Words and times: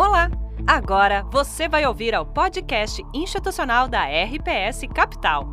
Olá! 0.00 0.30
Agora 0.66 1.26
você 1.30 1.68
vai 1.68 1.84
ouvir 1.84 2.14
ao 2.14 2.24
podcast 2.24 3.04
institucional 3.12 3.86
da 3.86 4.04
RPS 4.04 4.88
Capital. 4.94 5.46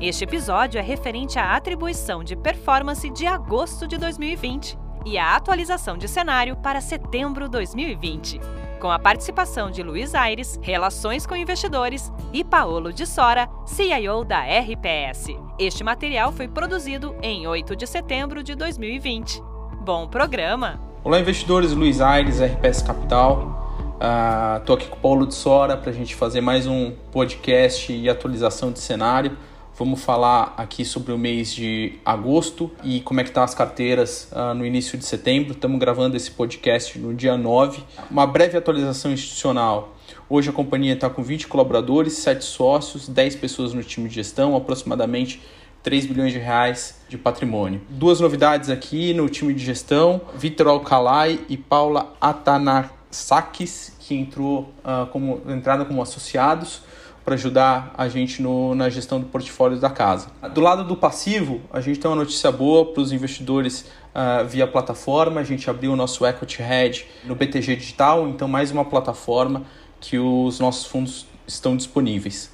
Este 0.00 0.24
episódio 0.24 0.78
é 0.78 0.80
referente 0.80 1.38
à 1.38 1.54
atribuição 1.54 2.24
de 2.24 2.34
performance 2.34 3.10
de 3.10 3.26
agosto 3.26 3.86
de 3.86 3.98
2020 3.98 4.78
e 5.04 5.18
à 5.18 5.36
atualização 5.36 5.98
de 5.98 6.08
cenário 6.08 6.56
para 6.56 6.80
setembro 6.80 7.44
de 7.44 7.50
2020, 7.50 8.40
com 8.80 8.90
a 8.90 8.98
participação 8.98 9.70
de 9.70 9.82
Luiz 9.82 10.14
Aires, 10.14 10.58
Relações 10.62 11.26
com 11.26 11.36
Investidores, 11.36 12.10
e 12.32 12.42
Paolo 12.42 12.94
de 12.94 13.04
Sora, 13.04 13.50
CIO 13.66 14.24
da 14.24 14.40
RPS. 14.40 15.26
Este 15.58 15.84
material 15.84 16.32
foi 16.32 16.48
produzido 16.48 17.14
em 17.20 17.46
8 17.46 17.76
de 17.76 17.86
setembro 17.86 18.42
de 18.42 18.54
2020. 18.54 19.42
Bom 19.84 20.08
programa! 20.08 20.80
Olá, 21.04 21.20
investidores, 21.20 21.72
Luiz 21.72 22.00
Aires, 22.00 22.40
RPS 22.40 22.80
Capital. 22.80 23.60
Estou 24.00 24.76
uh, 24.76 24.78
aqui 24.78 24.88
com 24.88 24.96
o 24.96 25.00
Paulo 25.00 25.26
de 25.26 25.34
Sora 25.34 25.76
para 25.76 25.90
a 25.90 25.92
gente 25.92 26.14
fazer 26.14 26.40
mais 26.40 26.66
um 26.66 26.90
podcast 27.12 27.92
e 27.92 28.08
atualização 28.08 28.72
de 28.72 28.78
cenário. 28.78 29.36
Vamos 29.76 30.02
falar 30.02 30.54
aqui 30.56 30.86
sobre 30.86 31.12
o 31.12 31.18
mês 31.18 31.52
de 31.52 31.98
agosto 32.02 32.70
e 32.82 33.02
como 33.02 33.20
é 33.20 33.24
que 33.24 33.30
tá 33.30 33.44
as 33.44 33.54
carteiras 33.54 34.32
uh, 34.32 34.54
no 34.54 34.64
início 34.64 34.96
de 34.96 35.04
setembro. 35.04 35.52
Estamos 35.52 35.78
gravando 35.78 36.16
esse 36.16 36.30
podcast 36.30 36.98
no 36.98 37.12
dia 37.12 37.36
9. 37.36 37.84
Uma 38.10 38.26
breve 38.26 38.56
atualização 38.56 39.12
institucional. 39.12 39.94
Hoje 40.30 40.48
a 40.48 40.52
companhia 40.52 40.94
está 40.94 41.10
com 41.10 41.22
20 41.22 41.46
colaboradores, 41.46 42.14
7 42.14 42.42
sócios, 42.42 43.06
10 43.06 43.36
pessoas 43.36 43.74
no 43.74 43.82
time 43.84 44.08
de 44.08 44.14
gestão, 44.14 44.56
aproximadamente 44.56 45.42
3 45.82 46.06
bilhões 46.06 46.32
de 46.32 46.38
reais 46.38 47.02
de 47.06 47.18
patrimônio. 47.18 47.82
Duas 47.90 48.18
novidades 48.18 48.70
aqui 48.70 49.12
no 49.12 49.28
time 49.28 49.52
de 49.52 49.62
gestão: 49.62 50.22
Vitor 50.36 50.68
Alcalai 50.68 51.40
e 51.50 51.58
Paula 51.58 52.14
Atanar 52.18 52.99
saques 53.10 53.92
que 53.98 54.14
entrou 54.14 54.72
uh, 54.84 55.06
como 55.08 55.42
entrada 55.48 55.84
como 55.84 56.00
associados 56.00 56.82
para 57.24 57.34
ajudar 57.34 57.94
a 57.96 58.08
gente 58.08 58.40
no, 58.40 58.74
na 58.74 58.88
gestão 58.88 59.20
do 59.20 59.26
portfólio 59.26 59.78
da 59.78 59.90
casa. 59.90 60.28
Do 60.54 60.60
lado 60.60 60.84
do 60.84 60.96
passivo, 60.96 61.60
a 61.72 61.80
gente 61.80 62.00
tem 62.00 62.10
uma 62.10 62.16
notícia 62.16 62.50
boa 62.50 62.92
para 62.92 63.02
os 63.02 63.12
investidores 63.12 63.84
uh, 64.14 64.46
via 64.46 64.66
plataforma. 64.66 65.40
A 65.40 65.44
gente 65.44 65.68
abriu 65.68 65.92
o 65.92 65.96
nosso 65.96 66.26
Equity 66.26 66.62
Hedge 66.62 67.06
no 67.24 67.34
BTG 67.34 67.76
Digital, 67.76 68.28
então 68.28 68.48
mais 68.48 68.70
uma 68.70 68.84
plataforma 68.84 69.64
que 70.00 70.18
os 70.18 70.58
nossos 70.58 70.86
fundos 70.86 71.26
estão 71.46 71.76
disponíveis. 71.76 72.50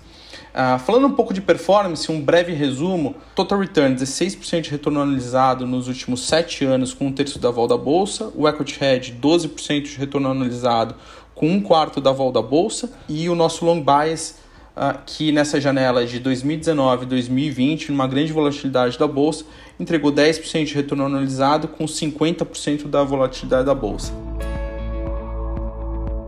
Uh, 0.57 0.79
falando 0.79 1.07
um 1.07 1.13
pouco 1.13 1.35
de 1.35 1.43
performance, 1.43 2.11
um 2.11 2.19
breve 2.19 2.55
resumo: 2.55 3.15
Total 3.35 3.59
Return 3.59 3.95
16% 3.95 4.63
de 4.63 4.71
retorno 4.71 5.03
analisado 5.03 5.67
nos 5.67 5.87
últimos 5.87 6.27
7 6.27 6.65
anos 6.65 6.95
com 6.95 7.09
um 7.09 7.13
terço 7.13 7.39
da 7.39 7.51
vol 7.51 7.69
da 7.69 7.77
bolsa, 7.77 8.33
o 8.35 8.49
Equity 8.49 8.83
Hedge 8.83 9.19
12% 9.21 9.83
de 9.83 9.99
retorno 9.99 10.31
analisado 10.31 10.95
com 11.35 11.47
um 11.51 11.61
quarto 11.61 12.01
da 12.01 12.11
vol 12.11 12.33
da 12.33 12.41
bolsa. 12.41 12.91
E 13.07 13.29
o 13.29 13.35
nosso 13.35 13.67
Long 13.67 13.83
Bias 13.83 14.37
uh, 14.77 14.99
que 15.05 15.31
nessa 15.31 15.61
janela 15.61 16.07
de 16.07 16.19
2019 16.19 17.05
e 17.05 17.07
2020, 17.07 17.91
numa 17.91 18.07
grande 18.07 18.33
volatilidade 18.33 18.99
da 18.99 19.07
bolsa, 19.07 19.45
entregou 19.79 20.11
10% 20.11 20.65
de 20.65 20.75
retorno 20.75 21.05
analisado 21.05 21.69
com 21.69 21.85
50% 21.85 22.89
da 22.89 23.03
volatilidade 23.03 23.67
da 23.67 23.75
bolsa. 23.75 24.26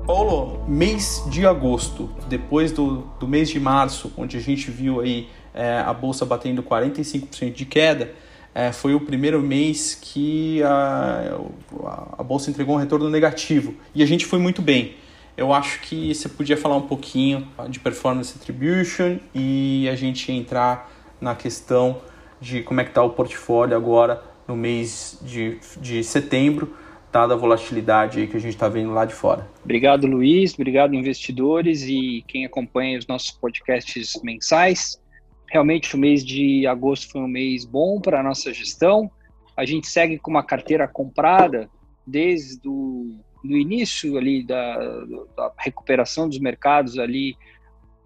Paulo, 0.09 0.64
mês 0.67 1.23
de 1.28 1.47
agosto, 1.47 2.09
depois 2.31 2.73
do, 2.73 3.03
do 3.20 3.28
mês 3.28 3.51
de 3.51 3.61
março, 3.61 4.11
onde 4.17 4.39
a 4.39 4.41
gente 4.41 4.70
viu 4.70 5.00
aí 5.00 5.28
é, 5.53 5.81
a 5.81 5.92
bolsa 5.92 6.25
batendo 6.25 6.62
45% 6.62 7.53
de 7.53 7.67
queda, 7.67 8.15
é, 8.55 8.73
foi 8.73 8.95
o 8.95 9.00
primeiro 9.00 9.39
mês 9.42 9.98
que 10.00 10.62
a, 10.62 11.39
a 12.17 12.23
bolsa 12.23 12.48
entregou 12.48 12.77
um 12.77 12.78
retorno 12.78 13.11
negativo 13.11 13.75
e 13.95 14.03
a 14.03 14.06
gente 14.06 14.25
foi 14.25 14.39
muito 14.39 14.62
bem. 14.62 14.95
Eu 15.37 15.53
acho 15.53 15.78
que 15.83 16.15
você 16.15 16.27
podia 16.27 16.56
falar 16.56 16.77
um 16.77 16.87
pouquinho 16.89 17.47
de 17.69 17.78
performance 17.78 18.34
attribution 18.34 19.19
e 19.34 19.87
a 19.93 19.95
gente 19.95 20.33
entrar 20.33 20.91
na 21.21 21.34
questão 21.34 21.99
de 22.41 22.62
como 22.62 22.81
é 22.81 22.84
que 22.84 22.93
está 22.93 23.03
o 23.03 23.10
portfólio 23.10 23.77
agora 23.77 24.22
no 24.47 24.56
mês 24.56 25.19
de, 25.21 25.59
de 25.78 26.03
setembro 26.03 26.75
dada 27.13 27.35
a 27.35 27.37
volatilidade 27.37 28.27
que 28.27 28.37
a 28.37 28.41
gente 28.41 28.55
está 28.55 28.69
vendo 28.69 28.93
lá 28.93 29.05
de 29.05 29.15
fora. 29.15 29.49
Obrigado, 29.65 30.07
Luiz. 30.07 30.55
Obrigado, 30.55 30.95
investidores 30.95 31.83
e 31.83 32.25
quem 32.27 32.45
acompanha 32.45 32.99
os 32.99 33.07
nossos 33.07 33.31
podcasts 33.31 34.21
mensais. 34.23 35.01
Realmente, 35.51 35.95
o 35.95 35.99
mês 35.99 36.25
de 36.25 36.67
agosto 36.67 37.11
foi 37.11 37.23
um 37.23 37.29
mês 37.29 37.65
bom 37.65 38.01
para 38.01 38.21
a 38.21 38.23
nossa 38.23 38.53
gestão. 38.53 39.11
A 39.57 39.65
gente 39.65 39.89
segue 39.89 40.19
com 40.19 40.31
uma 40.31 40.43
carteira 40.43 40.87
comprada 40.87 41.69
desde 42.07 42.69
o 42.69 43.19
do 43.43 43.57
início 43.57 44.17
ali 44.17 44.43
da, 44.43 44.77
da 45.37 45.53
recuperação 45.59 46.29
dos 46.29 46.39
mercados 46.39 46.99
ali 46.99 47.37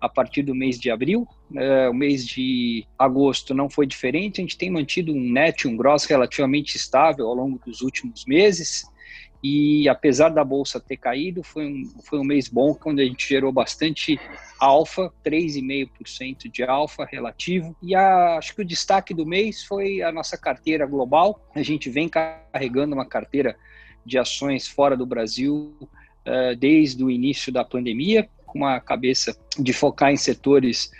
a 0.01 0.09
partir 0.09 0.43
do 0.43 0.55
mês 0.55 0.79
de 0.79 0.91
abril. 0.91 1.27
É, 1.55 1.89
o 1.89 1.95
mês 1.95 2.27
de 2.27 2.84
agosto 2.99 3.55
não 3.55 3.71
foi 3.71 3.87
diferente. 3.87 4.41
A 4.41 4.43
gente 4.43 4.59
tem 4.59 4.71
mantido 4.71 5.13
um 5.13 5.33
net, 5.33 5.69
um 5.69 5.77
gross 5.77 6.05
relativamente 6.05 6.77
estável 6.77 7.29
ao 7.29 7.34
longo 7.34 7.61
dos 7.65 7.83
últimos 7.83 8.25
meses. 8.27 8.84
E 9.42 9.88
apesar 9.88 10.28
da 10.28 10.44
bolsa 10.44 10.78
ter 10.78 10.97
caído, 10.97 11.42
foi 11.42 11.66
um, 11.66 11.84
foi 12.04 12.19
um 12.20 12.25
mês 12.25 12.48
bom, 12.48 12.75
quando 12.75 13.00
a 13.00 13.04
gente 13.04 13.28
gerou 13.28 13.50
bastante 13.50 14.20
alfa, 14.60 15.12
3,5% 15.25 16.48
de 16.48 16.62
alfa 16.62 17.04
relativo. 17.04 17.75
E 17.82 17.94
a, 17.94 18.36
acho 18.38 18.54
que 18.54 18.62
o 18.62 18.64
destaque 18.64 19.12
do 19.12 19.26
mês 19.26 19.64
foi 19.64 20.00
a 20.00 20.12
nossa 20.12 20.38
carteira 20.38 20.86
global. 20.86 21.44
A 21.54 21.62
gente 21.62 21.91
vem 21.91 22.08
carregando 22.08 22.94
uma 22.94 23.04
carteira 23.04 23.56
de 24.06 24.16
ações 24.16 24.69
fora 24.69 24.97
do 24.97 25.04
Brasil 25.04 25.74
uh, 25.80 26.56
desde 26.56 27.03
o 27.03 27.10
início 27.10 27.53
da 27.53 27.64
pandemia, 27.64 28.28
com 28.53 28.59
uma 28.59 28.79
cabeça 28.79 29.35
de 29.59 29.73
focar 29.73 30.13
em 30.13 30.17
setores 30.17 30.93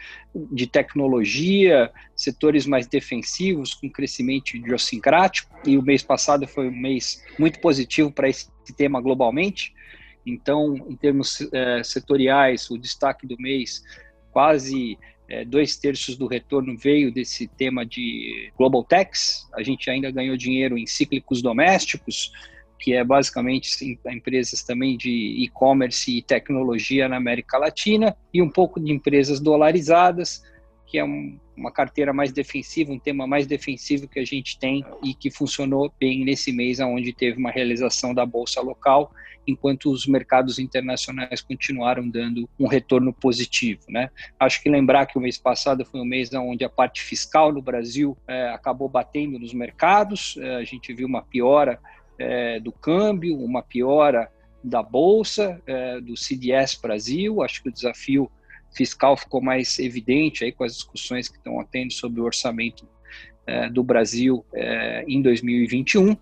de 0.51 0.67
tecnologia, 0.67 1.93
setores 2.17 2.65
mais 2.67 2.87
defensivos, 2.87 3.75
com 3.75 3.91
crescimento 3.91 4.57
idiosincrático, 4.57 5.55
e 5.67 5.77
o 5.77 5.83
mês 5.83 6.03
passado 6.03 6.49
foi 6.49 6.69
um 6.69 6.77
mês 6.77 7.23
muito 7.39 7.61
positivo 7.61 8.11
para 8.11 8.31
esse 8.31 8.49
tema 8.75 9.01
globalmente. 9.01 9.75
Então, 10.25 10.75
em 10.89 10.97
termos 10.97 11.47
é, 11.53 11.83
setoriais, 11.85 12.71
o 12.71 12.79
destaque 12.79 13.27
do 13.27 13.37
mês, 13.39 13.83
quase 14.31 14.99
é, 15.29 15.45
dois 15.45 15.77
terços 15.77 16.17
do 16.17 16.27
retorno 16.27 16.77
veio 16.79 17.13
desse 17.13 17.47
tema 17.47 17.84
de 17.84 18.51
Global 18.57 18.84
Techs. 18.84 19.47
A 19.55 19.63
gente 19.63 19.91
ainda 19.91 20.11
ganhou 20.11 20.37
dinheiro 20.37 20.79
em 20.79 20.87
cíclicos 20.87 21.43
domésticos, 21.43 22.33
que 22.82 22.93
é 22.93 23.04
basicamente 23.04 23.97
empresas 24.06 24.65
também 24.65 24.97
de 24.97 25.09
e-commerce 25.09 26.19
e 26.19 26.20
tecnologia 26.20 27.09
na 27.09 27.16
América 27.16 27.56
Latina, 27.56 28.16
e 28.34 28.43
um 28.43 28.50
pouco 28.50 28.81
de 28.81 28.93
empresas 28.93 29.38
dolarizadas, 29.38 30.43
que 30.84 30.98
é 30.98 31.04
um, 31.04 31.38
uma 31.56 31.71
carteira 31.71 32.12
mais 32.12 32.32
defensiva, 32.32 32.92
um 32.92 32.98
tema 32.98 33.25
mais 33.25 33.47
defensivo 33.47 34.09
que 34.09 34.19
a 34.19 34.25
gente 34.25 34.59
tem 34.59 34.84
e 35.00 35.15
que 35.15 35.31
funcionou 35.31 35.94
bem 35.98 36.25
nesse 36.25 36.50
mês, 36.50 36.81
onde 36.81 37.12
teve 37.12 37.38
uma 37.38 37.53
realização 37.53 38.12
da 38.12 38.26
bolsa 38.26 38.60
local, 38.60 39.12
enquanto 39.47 39.88
os 39.88 40.04
mercados 40.04 40.59
internacionais 40.59 41.41
continuaram 41.41 42.09
dando 42.09 42.50
um 42.59 42.66
retorno 42.66 43.12
positivo. 43.12 43.82
Né? 43.88 44.10
Acho 44.41 44.60
que 44.60 44.69
lembrar 44.69 45.06
que 45.06 45.16
o 45.16 45.21
mês 45.21 45.38
passado 45.38 45.84
foi 45.84 46.00
um 46.00 46.04
mês 46.04 46.34
onde 46.34 46.65
a 46.65 46.69
parte 46.69 47.00
fiscal 47.00 47.53
no 47.53 47.62
Brasil 47.62 48.19
é, 48.26 48.48
acabou 48.48 48.88
batendo 48.88 49.38
nos 49.38 49.54
mercados, 49.54 50.37
é, 50.38 50.56
a 50.56 50.65
gente 50.65 50.92
viu 50.92 51.06
uma 51.06 51.22
piora 51.22 51.78
é, 52.22 52.60
do 52.60 52.71
câmbio, 52.71 53.37
uma 53.37 53.62
piora 53.62 54.31
da 54.62 54.83
bolsa, 54.83 55.60
é, 55.66 56.00
do 56.00 56.16
CDS 56.16 56.78
Brasil. 56.81 57.43
Acho 57.43 57.62
que 57.62 57.69
o 57.69 57.72
desafio 57.72 58.31
fiscal 58.72 59.16
ficou 59.16 59.43
mais 59.43 59.78
evidente 59.78 60.44
aí 60.44 60.53
com 60.53 60.65
as 60.65 60.75
discussões 60.75 61.28
que 61.28 61.37
estão 61.37 61.62
tendo 61.71 61.93
sobre 61.93 62.21
o 62.21 62.25
orçamento 62.25 62.88
é, 63.44 63.69
do 63.69 63.83
Brasil 63.83 64.44
é, 64.55 65.05
em 65.09 65.21
2021. 65.21 66.16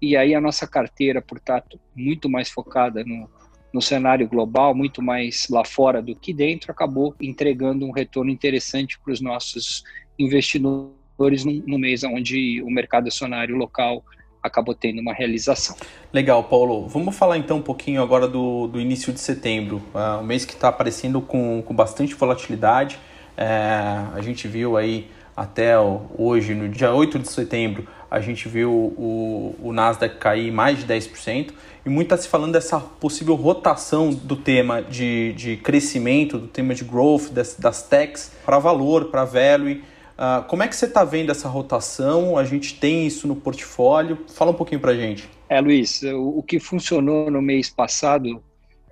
E 0.00 0.16
aí 0.16 0.34
a 0.34 0.40
nossa 0.40 0.66
carteira, 0.66 1.22
portanto, 1.22 1.80
muito 1.94 2.28
mais 2.28 2.50
focada 2.50 3.02
no, 3.02 3.28
no 3.72 3.80
cenário 3.80 4.28
global, 4.28 4.74
muito 4.74 5.00
mais 5.00 5.48
lá 5.48 5.64
fora 5.64 6.02
do 6.02 6.14
que 6.14 6.34
dentro, 6.34 6.70
acabou 6.70 7.14
entregando 7.20 7.86
um 7.86 7.92
retorno 7.92 8.30
interessante 8.30 8.98
para 9.00 9.12
os 9.12 9.20
nossos 9.22 9.84
investidores 10.18 11.44
no, 11.44 11.62
no 11.66 11.78
mês 11.78 12.04
onde 12.04 12.62
o 12.62 12.70
mercado 12.70 13.08
acionário 13.08 13.56
local 13.56 14.04
acabou 14.46 14.74
tendo 14.74 15.00
uma 15.00 15.12
realização. 15.12 15.76
Legal, 16.12 16.44
Paulo. 16.44 16.86
Vamos 16.88 17.16
falar 17.16 17.38
então 17.38 17.58
um 17.58 17.62
pouquinho 17.62 18.02
agora 18.02 18.26
do, 18.26 18.66
do 18.66 18.80
início 18.80 19.12
de 19.12 19.20
setembro, 19.20 19.82
uh, 19.94 20.20
um 20.20 20.24
mês 20.24 20.44
que 20.44 20.54
está 20.54 20.68
aparecendo 20.68 21.20
com, 21.20 21.62
com 21.62 21.74
bastante 21.74 22.14
volatilidade. 22.14 22.98
É, 23.36 24.02
a 24.14 24.20
gente 24.22 24.48
viu 24.48 24.76
aí 24.76 25.10
até 25.36 25.74
hoje, 25.78 26.54
no 26.54 26.68
dia 26.68 26.92
8 26.92 27.18
de 27.18 27.28
setembro, 27.28 27.86
a 28.10 28.20
gente 28.20 28.48
viu 28.48 28.72
o, 28.72 29.54
o 29.62 29.72
Nasdaq 29.72 30.16
cair 30.16 30.50
mais 30.50 30.78
de 30.78 30.86
10%, 30.86 31.52
e 31.84 31.88
muito 31.88 32.06
está 32.06 32.16
se 32.16 32.28
falando 32.28 32.52
dessa 32.52 32.80
possível 32.80 33.34
rotação 33.34 34.10
do 34.10 34.34
tema 34.34 34.82
de, 34.82 35.34
de 35.34 35.56
crescimento, 35.56 36.38
do 36.38 36.48
tema 36.48 36.74
de 36.74 36.82
growth, 36.82 37.30
das, 37.30 37.54
das 37.54 37.82
techs, 37.82 38.32
para 38.44 38.58
valor, 38.58 39.04
para 39.06 39.24
value. 39.24 39.82
Uh, 40.16 40.42
como 40.48 40.62
é 40.62 40.68
que 40.68 40.74
você 40.74 40.86
está 40.86 41.04
vendo 41.04 41.30
essa 41.30 41.46
rotação? 41.46 42.38
A 42.38 42.44
gente 42.44 42.74
tem 42.74 43.06
isso 43.06 43.28
no 43.28 43.36
portfólio? 43.36 44.24
Fala 44.28 44.50
um 44.50 44.54
pouquinho 44.54 44.80
para 44.80 44.94
gente. 44.94 45.28
É, 45.48 45.60
Luiz, 45.60 46.02
o, 46.02 46.38
o, 46.38 46.42
que 46.42 46.58
funcionou 46.58 47.30
no 47.30 47.42
mês 47.42 47.68
passado 47.68 48.42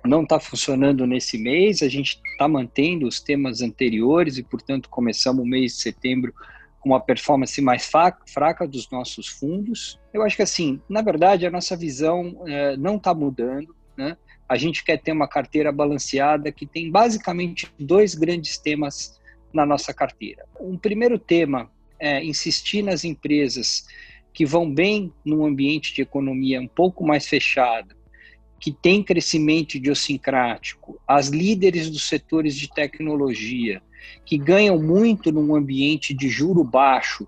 não 0.05 0.21
está 0.21 0.39
funcionando 0.39 1.07
nesse 1.07 1.35
mês, 1.37 1.81
a 1.81 1.89
gente 1.89 2.21
está 2.31 2.47
mantendo 2.47 3.07
os 3.07 3.19
temas 3.19 3.61
anteriores 3.61 4.37
e, 4.37 4.43
portanto, 4.43 4.87
começamos 4.87 5.43
o 5.43 5.47
mês 5.47 5.73
de 5.73 5.81
setembro 5.81 6.31
com 6.79 6.89
uma 6.89 6.99
performance 6.99 7.59
mais 7.59 7.91
fraca 8.27 8.67
dos 8.67 8.89
nossos 8.91 9.27
fundos. 9.27 9.99
Eu 10.13 10.21
acho 10.21 10.35
que, 10.35 10.43
assim, 10.43 10.79
na 10.87 11.01
verdade, 11.01 11.47
a 11.47 11.49
nossa 11.49 11.75
visão 11.75 12.43
é, 12.45 12.77
não 12.77 12.97
está 12.97 13.15
mudando, 13.15 13.75
né? 13.97 14.15
A 14.47 14.57
gente 14.57 14.83
quer 14.83 15.01
ter 15.01 15.11
uma 15.11 15.27
carteira 15.27 15.71
balanceada 15.71 16.51
que 16.51 16.67
tem 16.67 16.91
basicamente 16.91 17.73
dois 17.79 18.13
grandes 18.13 18.59
temas 18.59 19.19
na 19.55 19.65
nossa 19.65 19.93
carteira. 19.93 20.45
Um 20.59 20.77
primeiro 20.77 21.17
tema 21.17 21.71
é 21.97 22.23
insistir 22.23 22.83
nas 22.83 23.05
empresas 23.05 23.87
que 24.33 24.45
vão 24.45 24.69
bem 24.69 25.13
num 25.23 25.45
ambiente 25.45 25.93
de 25.93 26.01
economia 26.01 26.59
um 26.59 26.67
pouco 26.67 27.07
mais 27.07 27.25
fechado, 27.25 27.95
que 28.59 28.71
tem 28.71 29.01
crescimento 29.01 29.75
idiosincrático, 29.75 30.99
as 31.07 31.29
líderes 31.29 31.89
dos 31.89 32.03
setores 32.03 32.55
de 32.55 32.69
tecnologia, 32.69 33.81
que 34.25 34.37
ganham 34.37 34.77
muito 34.81 35.31
num 35.31 35.55
ambiente 35.55 36.13
de 36.13 36.27
juro 36.27 36.63
baixo, 36.63 37.25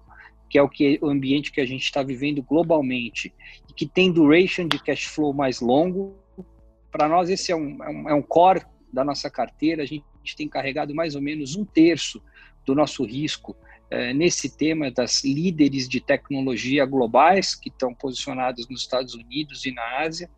que 0.50 0.58
é 0.58 0.62
o, 0.62 0.68
que, 0.68 1.00
o 1.02 1.08
ambiente 1.08 1.52
que 1.52 1.62
a 1.62 1.66
gente 1.66 1.84
está 1.84 2.04
vivendo 2.04 2.42
globalmente, 2.42 3.34
e 3.70 3.74
que 3.74 3.86
tem 3.86 4.12
duration 4.12 4.68
de 4.68 4.82
cash 4.84 5.06
flow 5.06 5.34
mais 5.34 5.62
longo. 5.62 6.16
Para 6.92 7.08
nós, 7.08 7.30
esse 7.30 7.52
é 7.52 7.56
um, 7.56 7.84
é 7.84 7.90
um, 7.90 8.10
é 8.10 8.22
core 8.24 8.64
da 8.92 9.04
nossa 9.04 9.30
carteira, 9.30 9.84
a 9.84 9.86
gente 9.86 10.04
tem 10.36 10.48
carregado 10.48 10.94
mais 10.94 11.16
ou 11.16 11.22
menos 11.22 11.56
um 11.56 11.64
terço 11.64 12.22
do 12.66 12.76
nosso 12.76 13.04
risco 13.04 13.56
é, 13.90 14.14
nesse 14.14 14.56
tema 14.56 14.92
das 14.92 15.24
líderes 15.24 15.88
de 15.88 16.02
tecnologia 16.02 16.86
globais 16.86 17.56
que 17.56 17.70
estão 17.70 17.94
posicionadas 17.94 18.68
nos 18.68 18.82
Estados 18.82 19.14
Unidos 19.14 19.66
e 19.66 19.72
na 19.72 20.00
Ásia. 20.00 20.30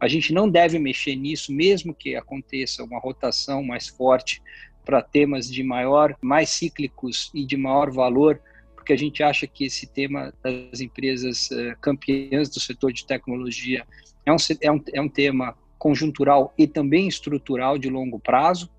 A 0.00 0.08
gente 0.08 0.32
não 0.32 0.48
deve 0.48 0.78
mexer 0.78 1.16
nisso, 1.16 1.52
mesmo 1.52 1.94
que 1.94 2.16
aconteça 2.16 2.84
uma 2.84 2.98
rotação 2.98 3.62
mais 3.62 3.88
forte 3.88 4.42
para 4.84 5.02
temas 5.02 5.50
de 5.50 5.62
maior, 5.62 6.16
mais 6.20 6.50
cíclicos 6.50 7.30
e 7.34 7.44
de 7.44 7.56
maior 7.56 7.90
valor, 7.90 8.40
porque 8.74 8.92
a 8.92 8.96
gente 8.96 9.22
acha 9.22 9.46
que 9.46 9.64
esse 9.64 9.86
tema 9.86 10.32
das 10.42 10.80
empresas 10.80 11.50
uh, 11.50 11.76
campeãs 11.80 12.48
do 12.48 12.58
setor 12.58 12.92
de 12.92 13.06
tecnologia 13.06 13.86
é 14.24 14.32
um, 14.32 14.36
é, 14.60 14.72
um, 14.72 14.82
é 14.94 15.00
um 15.00 15.08
tema 15.08 15.54
conjuntural 15.78 16.54
e 16.56 16.66
também 16.66 17.06
estrutural 17.06 17.78
de 17.78 17.88
longo 17.88 18.18
prazo. 18.18 18.70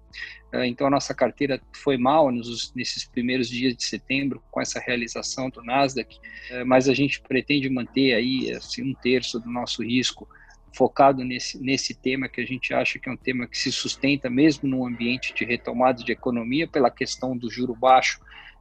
É, 0.51 0.65
então, 0.65 0.87
a 0.87 0.89
nossa 0.89 1.13
carteira 1.13 1.61
foi 1.73 1.97
mal 1.97 2.31
nos, 2.31 2.73
nesses 2.73 3.05
primeiros 3.05 3.47
dias 3.47 3.75
de 3.75 3.83
setembro 3.83 4.41
com 4.49 4.59
essa 4.59 4.79
realização 4.79 5.49
do 5.49 5.63
Nasdaq, 5.63 6.17
é, 6.49 6.63
mas 6.63 6.89
a 6.89 6.93
gente 6.93 7.21
pretende 7.21 7.69
manter 7.69 8.15
aí 8.15 8.51
assim, 8.51 8.83
um 8.83 8.93
terço 8.95 9.39
do 9.39 9.49
nosso 9.49 9.83
risco 9.83 10.27
focado 10.75 11.23
nesse, 11.23 11.61
nesse 11.61 11.93
tema 11.93 12.27
que 12.27 12.41
a 12.41 12.45
gente 12.45 12.73
acha 12.73 12.99
que 12.99 13.09
é 13.09 13.11
um 13.11 13.17
tema 13.17 13.47
que 13.47 13.57
se 13.57 13.71
sustenta 13.71 14.29
mesmo 14.29 14.67
num 14.67 14.85
ambiente 14.85 15.33
de 15.33 15.45
retomada 15.45 16.03
de 16.03 16.11
economia 16.11 16.67
pela 16.67 16.91
questão 16.91 17.37
do 17.37 17.49
juro 17.49 17.75
baixo 17.75 18.19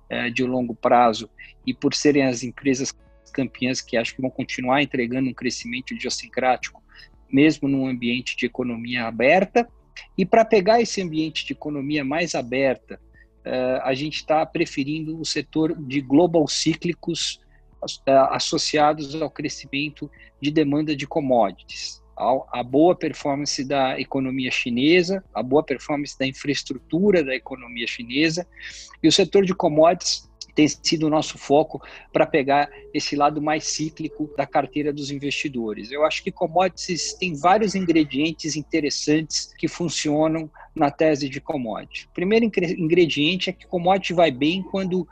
é, 0.08 0.30
de 0.30 0.44
longo 0.44 0.74
prazo 0.74 1.30
e 1.66 1.74
por 1.74 1.94
serem 1.94 2.24
as 2.24 2.42
empresas 2.42 2.94
campeãs 3.32 3.80
que 3.80 3.96
acho 3.96 4.14
que 4.14 4.22
vão 4.22 4.30
continuar 4.30 4.82
entregando 4.82 5.28
um 5.28 5.34
crescimento 5.34 5.94
idiosincrático 5.94 6.82
mesmo 7.30 7.68
num 7.68 7.86
ambiente 7.86 8.36
de 8.36 8.46
economia 8.46 9.04
aberta 9.04 9.68
e 10.16 10.24
para 10.24 10.44
pegar 10.44 10.80
esse 10.80 11.02
ambiente 11.02 11.46
de 11.46 11.52
economia 11.52 12.04
mais 12.04 12.34
aberta, 12.34 13.00
uh, 13.46 13.82
a 13.82 13.94
gente 13.94 14.16
está 14.16 14.44
preferindo 14.44 15.20
o 15.20 15.24
setor 15.24 15.76
de 15.76 16.00
global 16.00 16.46
cíclicos 16.48 17.40
uh, 17.82 18.10
associados 18.30 19.20
ao 19.20 19.30
crescimento 19.30 20.10
de 20.40 20.50
demanda 20.50 20.94
de 20.94 21.06
commodities. 21.06 22.02
A 22.52 22.64
boa 22.64 22.96
performance 22.96 23.64
da 23.64 23.98
economia 24.00 24.50
chinesa, 24.50 25.22
a 25.32 25.40
boa 25.40 25.62
performance 25.62 26.18
da 26.18 26.26
infraestrutura 26.26 27.22
da 27.22 27.32
economia 27.32 27.86
chinesa 27.86 28.44
e 29.00 29.06
o 29.06 29.12
setor 29.12 29.44
de 29.44 29.54
commodities 29.54 30.27
tem 30.58 30.66
sido 30.66 31.06
o 31.06 31.08
nosso 31.08 31.38
foco 31.38 31.80
para 32.12 32.26
pegar 32.26 32.68
esse 32.92 33.14
lado 33.14 33.40
mais 33.40 33.62
cíclico 33.62 34.28
da 34.36 34.44
carteira 34.44 34.92
dos 34.92 35.12
investidores. 35.12 35.92
Eu 35.92 36.04
acho 36.04 36.20
que 36.20 36.32
commodities 36.32 37.12
tem 37.14 37.32
vários 37.32 37.76
ingredientes 37.76 38.56
interessantes 38.56 39.54
que 39.56 39.68
funcionam 39.68 40.50
na 40.74 40.90
tese 40.90 41.28
de 41.28 41.40
commodity. 41.40 42.06
O 42.06 42.12
primeiro 42.12 42.44
ingrediente 42.44 43.50
é 43.50 43.52
que 43.52 43.68
commodity 43.68 44.12
vai 44.12 44.32
bem 44.32 44.60
quando 44.60 45.06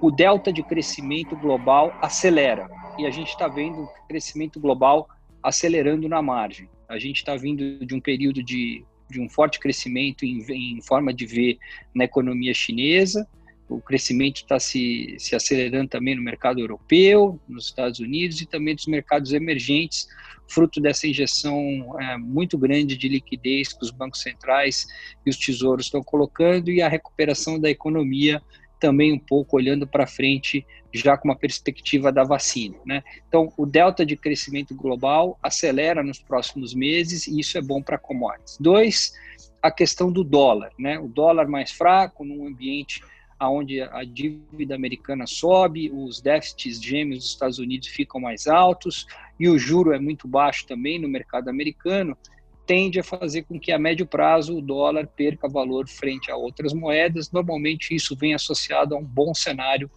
o 0.00 0.10
delta 0.10 0.52
de 0.52 0.64
crescimento 0.64 1.36
global 1.36 1.96
acelera. 2.02 2.68
E 2.98 3.06
a 3.06 3.10
gente 3.10 3.28
está 3.28 3.46
vendo 3.46 3.82
o 3.82 4.08
crescimento 4.08 4.58
global 4.58 5.08
acelerando 5.40 6.08
na 6.08 6.20
margem. 6.20 6.68
A 6.88 6.98
gente 6.98 7.18
está 7.18 7.36
vindo 7.36 7.86
de 7.86 7.94
um 7.94 8.00
período 8.00 8.42
de, 8.42 8.84
de 9.08 9.20
um 9.20 9.28
forte 9.28 9.60
crescimento 9.60 10.24
em, 10.24 10.44
em 10.50 10.82
forma 10.82 11.14
de 11.14 11.24
V 11.24 11.56
na 11.94 12.02
economia 12.02 12.52
chinesa, 12.52 13.28
o 13.68 13.80
crescimento 13.80 14.36
está 14.36 14.58
se, 14.58 15.16
se 15.18 15.36
acelerando 15.36 15.88
também 15.88 16.14
no 16.14 16.22
mercado 16.22 16.60
europeu, 16.60 17.38
nos 17.48 17.66
Estados 17.66 18.00
Unidos 18.00 18.40
e 18.40 18.46
também 18.46 18.74
dos 18.74 18.86
mercados 18.86 19.32
emergentes, 19.32 20.08
fruto 20.48 20.80
dessa 20.80 21.06
injeção 21.06 21.60
é, 22.00 22.16
muito 22.16 22.56
grande 22.56 22.96
de 22.96 23.08
liquidez 23.08 23.72
que 23.72 23.84
os 23.84 23.90
bancos 23.90 24.22
centrais 24.22 24.86
e 25.24 25.30
os 25.30 25.36
tesouros 25.36 25.86
estão 25.86 26.02
colocando 26.02 26.70
e 26.70 26.80
a 26.80 26.88
recuperação 26.88 27.60
da 27.60 27.68
economia 27.68 28.42
também 28.80 29.12
um 29.12 29.18
pouco 29.18 29.56
olhando 29.56 29.86
para 29.86 30.06
frente 30.06 30.64
já 30.94 31.16
com 31.16 31.28
uma 31.28 31.36
perspectiva 31.36 32.10
da 32.10 32.24
vacina, 32.24 32.76
né? 32.86 33.02
Então, 33.28 33.52
o 33.56 33.66
delta 33.66 34.06
de 34.06 34.16
crescimento 34.16 34.74
global 34.74 35.38
acelera 35.42 36.02
nos 36.02 36.18
próximos 36.18 36.74
meses 36.74 37.26
e 37.26 37.38
isso 37.38 37.58
é 37.58 37.62
bom 37.62 37.82
para 37.82 37.98
commodities. 37.98 38.56
Dois, 38.58 39.12
a 39.60 39.70
questão 39.70 40.10
do 40.10 40.24
dólar, 40.24 40.72
né? 40.78 40.98
O 40.98 41.08
dólar 41.08 41.46
mais 41.46 41.72
fraco 41.72 42.24
num 42.24 42.46
ambiente 42.46 43.02
aonde 43.38 43.80
a 43.80 44.02
dívida 44.04 44.74
americana 44.74 45.26
sobe, 45.26 45.90
os 45.90 46.20
déficits 46.20 46.82
gêmeos 46.82 47.18
dos 47.18 47.28
Estados 47.30 47.58
Unidos 47.58 47.88
ficam 47.88 48.20
mais 48.20 48.46
altos 48.46 49.06
e 49.38 49.48
o 49.48 49.58
juro 49.58 49.92
é 49.92 49.98
muito 49.98 50.26
baixo 50.26 50.66
também 50.66 50.98
no 50.98 51.08
mercado 51.08 51.48
americano, 51.48 52.16
tende 52.66 53.00
a 53.00 53.04
fazer 53.04 53.44
com 53.44 53.58
que 53.58 53.72
a 53.72 53.78
médio 53.78 54.06
prazo 54.06 54.58
o 54.58 54.60
dólar 54.60 55.06
perca 55.06 55.48
valor 55.48 55.88
frente 55.88 56.30
a 56.30 56.36
outras 56.36 56.74
moedas. 56.74 57.30
Normalmente 57.30 57.94
isso 57.94 58.14
vem 58.14 58.34
associado 58.34 58.94
a 58.94 58.98
um 58.98 59.04
bom 59.04 59.32
cenário 59.32 59.90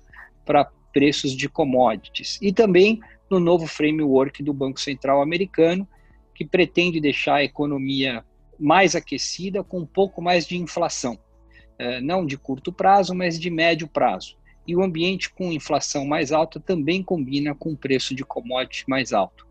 para 0.45 0.71
preços 0.93 1.35
de 1.35 1.49
commodities. 1.49 2.39
E 2.41 2.53
também 2.53 2.99
no 3.29 3.39
novo 3.39 3.65
framework 3.65 4.43
do 4.43 4.53
Banco 4.53 4.79
Central 4.79 5.21
americano, 5.21 5.88
que 6.35 6.45
pretende 6.45 7.01
deixar 7.01 7.35
a 7.35 7.43
economia 7.43 8.23
mais 8.59 8.95
aquecida 8.95 9.63
com 9.63 9.79
um 9.79 9.86
pouco 9.86 10.21
mais 10.21 10.45
de 10.45 10.57
inflação. 10.57 11.17
É, 11.81 12.00
não 12.00 12.27
de 12.27 12.38
curto 12.38 12.71
prazo, 12.71 13.15
mas 13.15 13.39
de 13.39 13.50
médio 13.50 13.88
prazo. 13.88 14.38
E 14.67 14.75
o 14.75 14.83
ambiente 14.83 15.33
com 15.33 15.51
inflação 15.51 16.05
mais 16.05 16.31
alta 16.31 16.59
também 16.59 17.01
combina 17.01 17.55
com 17.55 17.71
o 17.71 17.75
preço 17.75 18.13
de 18.13 18.23
commodity 18.23 18.88
mais 18.88 19.11
alto. 19.11 19.47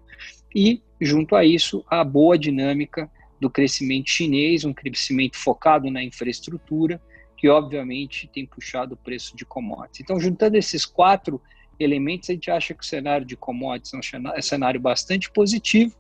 E, 0.55 0.81
junto 1.01 1.35
a 1.35 1.45
isso, 1.45 1.85
a 1.91 2.05
boa 2.05 2.39
dinâmica 2.39 3.11
do 3.41 3.51
crescimento 3.51 4.11
chinês, 4.11 4.65
um 4.65 4.73
crescimento 4.73 5.37
focado 5.37 5.91
na 5.91 6.05
infraestrutura, 6.05 7.03
que 7.37 7.49
obviamente 7.49 8.31
tem 8.33 8.47
puxado 8.47 8.95
o 8.95 8.97
preço 8.97 9.37
de 9.37 9.45
commodities. 9.45 10.03
Então, 10.03 10.21
juntando 10.21 10.57
esses 10.57 10.87
quatro 10.87 11.43
elementos, 11.81 12.31
a 12.31 12.35
gente 12.35 12.49
acha 12.49 12.75
que 12.75 12.85
o 12.85 12.87
cenário 12.87 13.27
de 13.27 13.37
commodities 13.37 13.93
é 13.93 13.97
um 14.39 14.41
cenário 14.41 14.81
bastante 14.81 15.29
positivo 15.33 15.97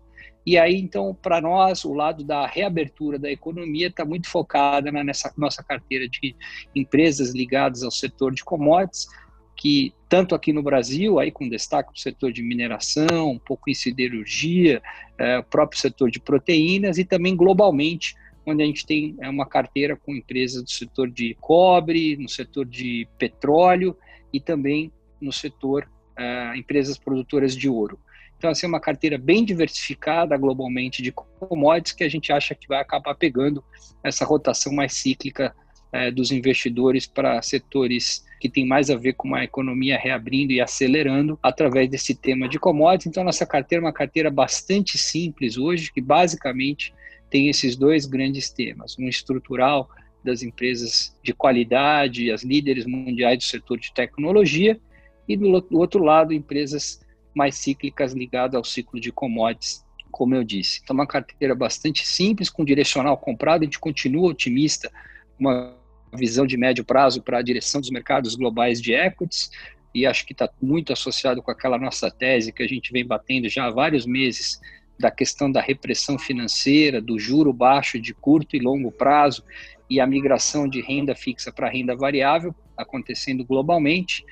e 0.46 0.56
aí, 0.56 0.76
então, 0.76 1.14
para 1.14 1.40
nós, 1.40 1.84
o 1.84 1.92
lado 1.92 2.24
da 2.24 2.46
reabertura 2.46 3.18
da 3.18 3.30
economia 3.30 3.88
está 3.88 4.04
muito 4.04 4.28
focada 4.28 4.90
nessa 4.90 5.32
nossa 5.36 5.62
carteira 5.62 6.08
de 6.08 6.34
empresas 6.74 7.34
ligadas 7.34 7.82
ao 7.82 7.90
setor 7.90 8.32
de 8.32 8.42
commodities, 8.42 9.06
que 9.54 9.92
tanto 10.08 10.34
aqui 10.34 10.52
no 10.52 10.62
Brasil, 10.62 11.18
aí 11.18 11.30
com 11.30 11.46
destaque 11.46 11.90
no 11.90 11.98
setor 11.98 12.32
de 12.32 12.42
mineração, 12.42 13.30
um 13.30 13.38
pouco 13.38 13.68
em 13.68 13.74
siderurgia, 13.74 14.82
é, 15.18 15.38
o 15.38 15.44
próprio 15.44 15.78
setor 15.78 16.10
de 16.10 16.18
proteínas 16.18 16.96
e 16.96 17.04
também 17.04 17.36
globalmente, 17.36 18.14
onde 18.46 18.62
a 18.62 18.66
gente 18.66 18.86
tem 18.86 19.14
é, 19.20 19.28
uma 19.28 19.44
carteira 19.44 19.94
com 19.94 20.14
empresas 20.14 20.62
do 20.62 20.70
setor 20.70 21.10
de 21.10 21.36
cobre, 21.38 22.16
no 22.16 22.28
setor 22.28 22.64
de 22.64 23.06
petróleo 23.18 23.94
e 24.32 24.40
também 24.40 24.90
no 25.20 25.30
setor 25.30 25.86
é, 26.18 26.56
empresas 26.56 26.96
produtoras 26.96 27.54
de 27.54 27.68
ouro. 27.68 27.98
Então, 28.40 28.48
assim, 28.48 28.64
é 28.64 28.68
uma 28.70 28.80
carteira 28.80 29.18
bem 29.18 29.44
diversificada 29.44 30.34
globalmente 30.34 31.02
de 31.02 31.12
commodities 31.12 31.92
que 31.92 32.02
a 32.02 32.08
gente 32.08 32.32
acha 32.32 32.54
que 32.54 32.66
vai 32.66 32.80
acabar 32.80 33.14
pegando 33.14 33.62
essa 34.02 34.24
rotação 34.24 34.72
mais 34.72 34.94
cíclica 34.94 35.54
é, 35.92 36.10
dos 36.10 36.32
investidores 36.32 37.06
para 37.06 37.42
setores 37.42 38.24
que 38.40 38.48
tem 38.48 38.66
mais 38.66 38.88
a 38.88 38.96
ver 38.96 39.12
com 39.12 39.34
a 39.34 39.44
economia 39.44 39.98
reabrindo 39.98 40.54
e 40.54 40.60
acelerando 40.62 41.38
através 41.42 41.90
desse 41.90 42.14
tema 42.14 42.48
de 42.48 42.58
commodities. 42.58 43.08
Então, 43.08 43.22
nossa 43.22 43.44
carteira 43.44 43.84
é 43.84 43.86
uma 43.86 43.92
carteira 43.92 44.30
bastante 44.30 44.96
simples 44.96 45.58
hoje, 45.58 45.92
que 45.92 46.00
basicamente 46.00 46.94
tem 47.28 47.50
esses 47.50 47.76
dois 47.76 48.06
grandes 48.06 48.48
temas: 48.48 48.96
um 48.98 49.06
estrutural 49.06 49.86
das 50.24 50.42
empresas 50.42 51.14
de 51.22 51.34
qualidade, 51.34 52.30
as 52.30 52.42
líderes 52.42 52.86
mundiais 52.86 53.36
do 53.36 53.44
setor 53.44 53.78
de 53.78 53.92
tecnologia, 53.92 54.80
e 55.28 55.36
do 55.36 55.62
outro 55.72 56.02
lado, 56.02 56.32
empresas 56.32 57.00
mais 57.34 57.54
cíclicas 57.56 58.12
ligadas 58.12 58.56
ao 58.56 58.64
ciclo 58.64 59.00
de 59.00 59.12
commodities, 59.12 59.84
como 60.10 60.34
eu 60.34 60.42
disse. 60.42 60.80
Então, 60.82 60.94
uma 60.94 61.06
carteira 61.06 61.54
bastante 61.54 62.06
simples, 62.06 62.50
com 62.50 62.64
direcional 62.64 63.16
comprado, 63.16 63.62
a 63.62 63.64
gente 63.64 63.78
continua 63.78 64.30
otimista, 64.30 64.90
uma 65.38 65.76
visão 66.14 66.46
de 66.46 66.56
médio 66.56 66.84
prazo 66.84 67.22
para 67.22 67.38
a 67.38 67.42
direção 67.42 67.80
dos 67.80 67.90
mercados 67.90 68.34
globais 68.34 68.80
de 68.80 68.92
equities, 68.92 69.50
e 69.94 70.06
acho 70.06 70.26
que 70.26 70.32
está 70.32 70.48
muito 70.60 70.92
associado 70.92 71.42
com 71.42 71.50
aquela 71.50 71.78
nossa 71.78 72.10
tese 72.10 72.52
que 72.52 72.62
a 72.62 72.68
gente 72.68 72.92
vem 72.92 73.04
batendo 73.04 73.48
já 73.48 73.66
há 73.66 73.70
vários 73.70 74.06
meses 74.06 74.60
da 74.98 75.10
questão 75.10 75.50
da 75.50 75.60
repressão 75.60 76.18
financeira, 76.18 77.00
do 77.00 77.18
juro 77.18 77.52
baixo 77.52 77.98
de 77.98 78.12
curto 78.12 78.54
e 78.54 78.60
longo 78.60 78.92
prazo 78.92 79.42
e 79.88 79.98
a 79.98 80.06
migração 80.06 80.68
de 80.68 80.80
renda 80.80 81.14
fixa 81.16 81.50
para 81.50 81.70
renda 81.70 81.96
variável 81.96 82.54
acontecendo 82.76 83.44
globalmente. 83.44 84.24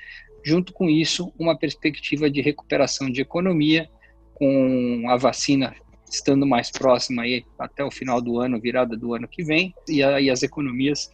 Junto 0.43 0.73
com 0.73 0.89
isso, 0.89 1.31
uma 1.37 1.57
perspectiva 1.57 2.29
de 2.29 2.41
recuperação 2.41 3.09
de 3.09 3.21
economia, 3.21 3.89
com 4.33 5.05
a 5.09 5.17
vacina 5.17 5.75
estando 6.09 6.45
mais 6.45 6.71
próxima 6.71 7.21
aí 7.21 7.45
até 7.57 7.83
o 7.83 7.91
final 7.91 8.21
do 8.21 8.39
ano, 8.39 8.59
virada 8.59 8.97
do 8.97 9.13
ano 9.13 9.27
que 9.27 9.43
vem, 9.43 9.73
e 9.87 10.01
as 10.29 10.43
economias 10.43 11.11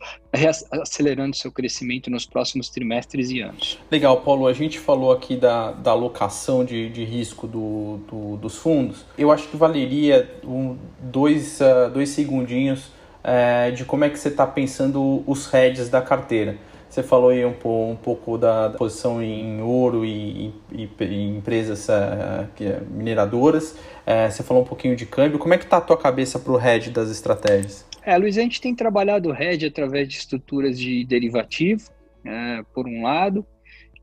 acelerando 0.71 1.35
seu 1.35 1.51
crescimento 1.51 2.09
nos 2.09 2.25
próximos 2.25 2.69
trimestres 2.69 3.29
e 3.29 3.41
anos. 3.41 3.79
Legal, 3.91 4.21
Paulo. 4.21 4.47
A 4.47 4.53
gente 4.53 4.79
falou 4.79 5.11
aqui 5.11 5.35
da, 5.35 5.71
da 5.71 5.91
alocação 5.91 6.63
de, 6.63 6.89
de 6.89 7.03
risco 7.03 7.47
do, 7.47 7.97
do, 8.09 8.37
dos 8.37 8.55
fundos. 8.57 9.05
Eu 9.17 9.31
acho 9.31 9.47
que 9.49 9.57
valeria 9.57 10.29
um, 10.43 10.77
dois, 10.99 11.59
uh, 11.59 11.89
dois 11.93 12.09
segundinhos 12.09 12.85
uh, 13.23 13.71
de 13.75 13.83
como 13.85 14.05
é 14.05 14.09
que 14.09 14.17
você 14.17 14.29
está 14.29 14.47
pensando 14.47 15.23
os 15.27 15.53
hedges 15.53 15.89
da 15.89 16.01
carteira. 16.01 16.57
Você 16.95 17.03
falou 17.03 17.31
aí 17.31 17.43
um, 17.43 17.51
pouco, 17.51 17.91
um 17.91 17.95
pouco 17.97 18.37
da, 18.37 18.69
da, 18.69 18.77
posição 18.77 19.21
em 19.21 19.61
ouro 19.61 20.05
e, 20.05 20.53
e, 20.71 20.89
e 21.01 21.23
empresas 21.27 21.89
uh, 21.89 22.47
mineradoras. 22.89 23.71
Uh, 24.07 24.31
você 24.31 24.41
falou 24.41 24.63
um 24.63 24.65
pouquinho 24.65 24.95
de 24.95 25.05
câmbio. 25.05 25.37
Como 25.37 25.53
é 25.53 25.57
que 25.57 25.65
está 25.65 25.75
a 25.75 25.81
tua 25.81 25.97
cabeça 25.97 26.39
para 26.39 26.53
o 26.53 26.57
hedge 26.57 26.91
das 26.91 27.11
estratégias? 27.11 27.85
É, 28.01 28.17
Luiz, 28.17 28.37
a 28.37 28.41
gente 28.41 28.61
tem 28.61 28.73
trabalhado 28.73 29.29
o 29.29 29.35
hedge 29.35 29.65
através 29.65 30.07
de 30.07 30.15
estruturas 30.15 30.79
de 30.79 31.03
derivativo, 31.03 31.91
uh, 32.21 32.63
por 32.73 32.87
um 32.87 33.03
lado, 33.03 33.45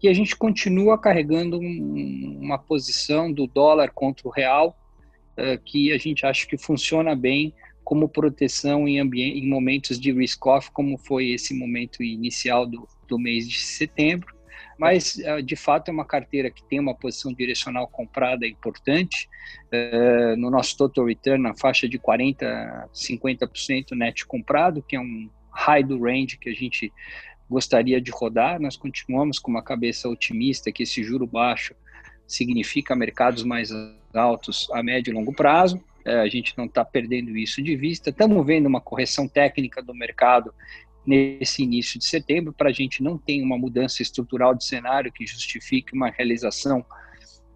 e 0.03 0.07
a 0.07 0.13
gente 0.13 0.37
continua 0.37 0.99
carregando 0.99 1.59
um, 1.59 2.41
uma 2.43 2.59
posição 2.59 3.33
do 3.33 3.47
dólar 3.47 3.91
contra 3.95 4.29
o 4.29 4.31
real, 4.31 4.77
que 5.65 5.91
a 5.95 5.97
gente 5.97 6.27
acha 6.27 6.47
que 6.47 6.59
funciona 6.59 7.17
bem 7.17 7.55
como 7.85 8.09
proteção 8.09 8.87
em, 8.87 8.99
em 8.99 9.49
momentos 9.49 9.99
de 9.99 10.13
risk-off, 10.13 10.71
como 10.71 10.97
foi 10.97 11.31
esse 11.31 11.55
momento 11.55 12.03
inicial 12.03 12.67
do, 12.67 12.87
do 13.09 13.19
mês 13.19 13.49
de 13.49 13.59
setembro. 13.59 14.35
Mas, 14.79 15.19
eh, 15.19 15.43
de 15.43 15.55
fato, 15.55 15.89
é 15.89 15.93
uma 15.93 16.05
carteira 16.05 16.51
que 16.51 16.65
tem 16.65 16.81
uma 16.81 16.95
posição 16.95 17.33
direcional 17.33 17.87
comprada 17.87 18.47
importante. 18.47 19.29
Uh, 19.73 20.37
no 20.37 20.51
nosso 20.51 20.77
total 20.77 21.07
return, 21.07 21.43
na 21.43 21.55
faixa 21.55 21.89
de 21.89 21.99
40% 21.99 22.43
a 22.43 22.89
50% 22.93 23.93
net 23.93 24.27
comprado, 24.27 24.83
que 24.83 24.97
é 24.97 25.01
um 25.01 25.31
high 25.51 25.83
do 25.83 26.03
range 26.03 26.39
que 26.39 26.49
a 26.49 26.55
gente 26.55 26.93
gostaria 27.49 28.01
de 28.01 28.11
rodar. 28.11 28.61
Nós 28.61 28.77
continuamos 28.77 29.39
com 29.39 29.51
uma 29.51 29.63
cabeça 29.63 30.09
otimista 30.09 30.73
que 30.73 30.83
esse 30.83 31.03
juro 31.03 31.27
baixo 31.27 31.75
significa 32.27 32.97
mercados 32.97 33.45
mais 33.45 33.71
altos 34.15 34.69
a 34.73 34.83
médio 34.83 35.11
e 35.11 35.15
longo 35.15 35.33
prazo. 35.33 35.83
É, 36.05 36.21
a 36.21 36.29
gente 36.29 36.57
não 36.57 36.67
está 36.67 36.85
perdendo 36.85 37.37
isso 37.37 37.63
de 37.63 37.77
vista. 37.77 38.11
Estamos 38.11 38.45
vendo 38.45 38.67
uma 38.67 38.81
correção 38.81 39.29
técnica 39.29 39.83
do 39.83 39.95
mercado 39.95 40.53
nesse 41.07 41.63
início 41.63 41.99
de 41.99 42.05
setembro, 42.05 42.53
para 42.53 42.71
a 42.71 42.73
gente 42.73 43.03
não 43.03 43.19
ter 43.19 43.43
uma 43.43 43.59
mudança 43.59 44.03
estrutural 44.03 44.55
de 44.55 44.65
cenário 44.65 45.13
que 45.13 45.27
justifique 45.27 45.95
uma 45.95 46.11
realização 46.11 46.85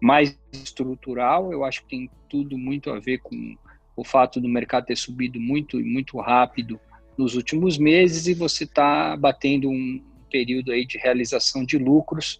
mais 0.01 0.37
estrutural. 0.51 1.51
Eu 1.51 1.63
acho 1.63 1.81
que 1.83 1.89
tem 1.89 2.09
tudo 2.29 2.57
muito 2.57 2.91
a 2.91 2.99
ver 2.99 3.19
com 3.19 3.55
o 3.95 4.03
fato 4.03 4.39
do 4.39 4.47
mercado 4.47 4.85
ter 4.85 4.97
subido 4.97 5.39
muito 5.39 5.79
e 5.79 5.83
muito 5.83 6.19
rápido 6.19 6.79
nos 7.17 7.35
últimos 7.35 7.77
meses 7.77 8.27
e 8.27 8.33
você 8.33 8.63
está 8.63 9.17
batendo 9.17 9.69
um 9.69 10.03
período 10.29 10.71
aí 10.71 10.85
de 10.85 10.97
realização 10.97 11.65
de 11.65 11.77
lucros 11.77 12.37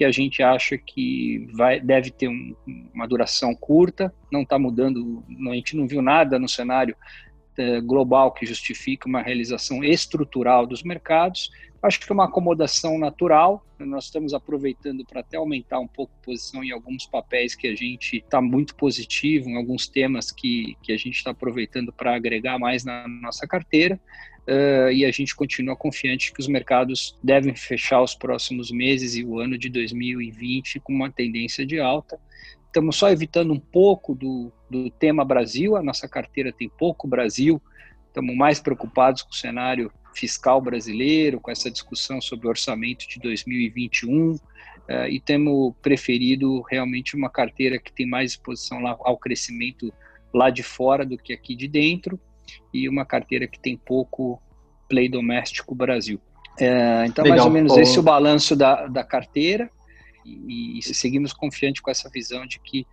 que 0.00 0.04
a 0.06 0.10
gente 0.10 0.42
acha 0.42 0.78
que 0.78 1.46
vai, 1.52 1.78
deve 1.78 2.10
ter 2.10 2.26
um, 2.26 2.56
uma 2.94 3.06
duração 3.06 3.54
curta, 3.54 4.10
não 4.32 4.40
está 4.40 4.58
mudando, 4.58 5.22
a 5.50 5.54
gente 5.54 5.76
não 5.76 5.86
viu 5.86 6.00
nada 6.00 6.38
no 6.38 6.48
cenário 6.48 6.96
é, 7.58 7.82
global 7.82 8.32
que 8.32 8.46
justifique 8.46 9.06
uma 9.06 9.20
realização 9.20 9.84
estrutural 9.84 10.66
dos 10.66 10.82
mercados. 10.82 11.50
Acho 11.82 12.00
que 12.00 12.10
é 12.10 12.14
uma 12.14 12.24
acomodação 12.24 12.98
natural. 12.98 13.62
Nós 13.78 14.04
estamos 14.04 14.32
aproveitando 14.32 15.04
para 15.04 15.20
até 15.20 15.36
aumentar 15.36 15.78
um 15.78 15.86
pouco 15.86 16.14
a 16.18 16.24
posição 16.24 16.64
em 16.64 16.72
alguns 16.72 17.04
papéis 17.04 17.54
que 17.54 17.68
a 17.68 17.74
gente 17.74 18.16
está 18.16 18.40
muito 18.40 18.74
positivo, 18.76 19.50
em 19.50 19.56
alguns 19.58 19.86
temas 19.86 20.32
que, 20.32 20.78
que 20.82 20.92
a 20.92 20.96
gente 20.96 21.16
está 21.16 21.32
aproveitando 21.32 21.92
para 21.92 22.16
agregar 22.16 22.58
mais 22.58 22.86
na 22.86 23.06
nossa 23.06 23.46
carteira 23.46 24.00
uh, 24.50 24.90
e 24.90 25.04
a 25.04 25.12
gente 25.12 25.34
continua 25.34 25.76
confiante 25.76 26.32
que 26.32 26.40
os 26.40 26.48
mercados 26.48 27.16
devem 27.22 27.54
fechar 27.54 28.02
os 28.02 28.14
próximos 28.14 28.70
meses 28.70 29.14
e 29.14 29.24
o 29.24 29.38
ano 29.38 29.56
de 29.56 29.68
2020 29.68 30.80
com 30.80 30.92
uma 30.92 31.10
tendência 31.10 31.64
de 31.64 31.78
alta. 31.78 32.18
Estamos 32.66 32.96
só 32.96 33.10
evitando 33.10 33.52
um 33.52 33.60
pouco 33.60 34.14
do, 34.14 34.52
do 34.68 34.90
tema 34.90 35.24
Brasil, 35.24 35.76
a 35.76 35.82
nossa 35.82 36.08
carteira 36.08 36.52
tem 36.52 36.68
pouco 36.68 37.06
Brasil, 37.06 37.62
estamos 38.06 38.34
mais 38.34 38.60
preocupados 38.60 39.22
com 39.22 39.30
o 39.30 39.36
cenário 39.36 39.92
fiscal 40.14 40.60
brasileiro, 40.60 41.40
com 41.40 41.50
essa 41.50 41.70
discussão 41.70 42.20
sobre 42.20 42.46
o 42.46 42.50
orçamento 42.50 43.08
de 43.08 43.20
2021, 43.20 44.32
uh, 44.32 44.40
eh, 44.88 45.10
e 45.10 45.20
temos 45.20 45.72
preferido 45.80 46.62
realmente 46.62 47.14
uma 47.14 47.30
carteira 47.30 47.78
que 47.78 47.92
tem 47.92 48.06
mais 48.06 48.32
exposição 48.32 48.80
lá 48.80 48.96
ao 49.00 49.16
crescimento 49.16 49.92
lá 50.34 50.50
de 50.50 50.64
fora 50.64 51.06
do 51.06 51.16
que 51.16 51.32
aqui 51.32 51.54
de 51.54 51.68
dentro, 51.68 52.18
e 52.72 52.88
uma 52.88 53.04
carteira 53.04 53.46
que 53.46 53.58
tem 53.58 53.76
pouco 53.76 54.40
play 54.88 55.08
doméstico 55.08 55.74
Brasil. 55.74 56.20
É, 56.58 57.06
então, 57.06 57.24
Legal, 57.24 57.38
mais 57.38 57.46
ou 57.46 57.50
menos 57.50 57.76
esse 57.76 57.96
é 57.96 58.00
o 58.00 58.02
balanço 58.02 58.54
da, 58.54 58.86
da 58.86 59.04
carteira 59.04 59.70
e, 60.24 60.78
e 60.78 60.82
seguimos 60.82 61.32
confiantes 61.32 61.80
com 61.80 61.90
essa 61.90 62.08
visão 62.10 62.46
de 62.46 62.58
que 62.60 62.86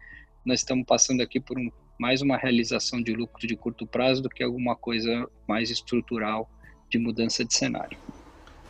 nós 0.45 0.59
estamos 0.59 0.85
passando 0.85 1.21
aqui 1.21 1.39
por 1.39 1.57
um, 1.57 1.69
mais 1.99 2.21
uma 2.21 2.37
realização 2.37 3.01
de 3.01 3.13
lucro 3.13 3.45
de 3.45 3.55
curto 3.55 3.85
prazo 3.85 4.21
do 4.21 4.29
que 4.29 4.43
alguma 4.43 4.75
coisa 4.75 5.27
mais 5.47 5.69
estrutural 5.69 6.49
de 6.89 6.97
mudança 6.97 7.43
de 7.43 7.53
cenário. 7.53 7.97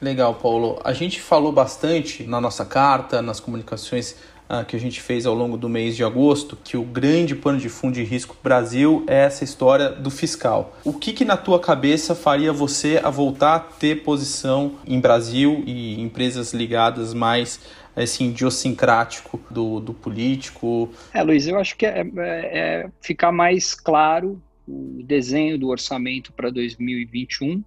Legal, 0.02 0.34
Paulo. 0.36 0.80
A 0.84 0.94
gente 0.94 1.20
falou 1.20 1.52
bastante 1.52 2.24
na 2.24 2.40
nossa 2.40 2.66
carta, 2.66 3.22
nas 3.22 3.40
comunicações 3.40 4.16
ah, 4.50 4.64
que 4.64 4.76
a 4.76 4.80
gente 4.80 5.02
fez 5.02 5.26
ao 5.26 5.34
longo 5.34 5.58
do 5.58 5.68
mês 5.68 5.96
de 5.96 6.04
agosto, 6.04 6.58
que 6.64 6.78
o 6.78 6.84
grande 6.84 7.36
pano 7.36 7.60
de 7.60 7.70
fundo 7.70 7.96
de 7.96 8.04
risco 8.04 8.36
Brasil 8.44 9.04
é 9.08 9.26
essa 9.26 9.44
história 9.44 9.90
do 9.90 10.10
fiscal. 10.10 10.78
O 10.84 10.94
que, 10.94 11.14
que 11.14 11.26
na 11.26 11.38
tua 11.38 11.60
cabeça 11.60 12.16
faria 12.16 12.54
você 12.54 13.00
a 13.04 13.10
voltar 13.10 13.56
a 13.56 13.60
ter 13.60 14.04
posição 14.04 14.76
em 14.86 15.00
Brasil 15.00 15.64
e 15.66 16.00
empresas 16.02 16.54
ligadas 16.54 17.14
mais 17.14 17.60
assim, 17.96 18.30
idiosincrático 18.30 19.40
do, 19.50 19.80
do 19.80 19.94
político? 19.94 20.90
É, 21.14 21.24
Luiz, 21.24 21.48
eu 21.48 21.58
acho 21.58 21.76
que 21.76 21.86
é, 21.86 22.02
é, 22.02 22.06
é 22.18 22.90
ficar 23.02 23.32
mais 23.32 23.74
claro 23.74 24.42
o 24.68 25.02
desenho 25.04 25.58
do 25.58 25.70
orçamento 25.70 26.32
para 26.34 26.50
2021 26.50 27.64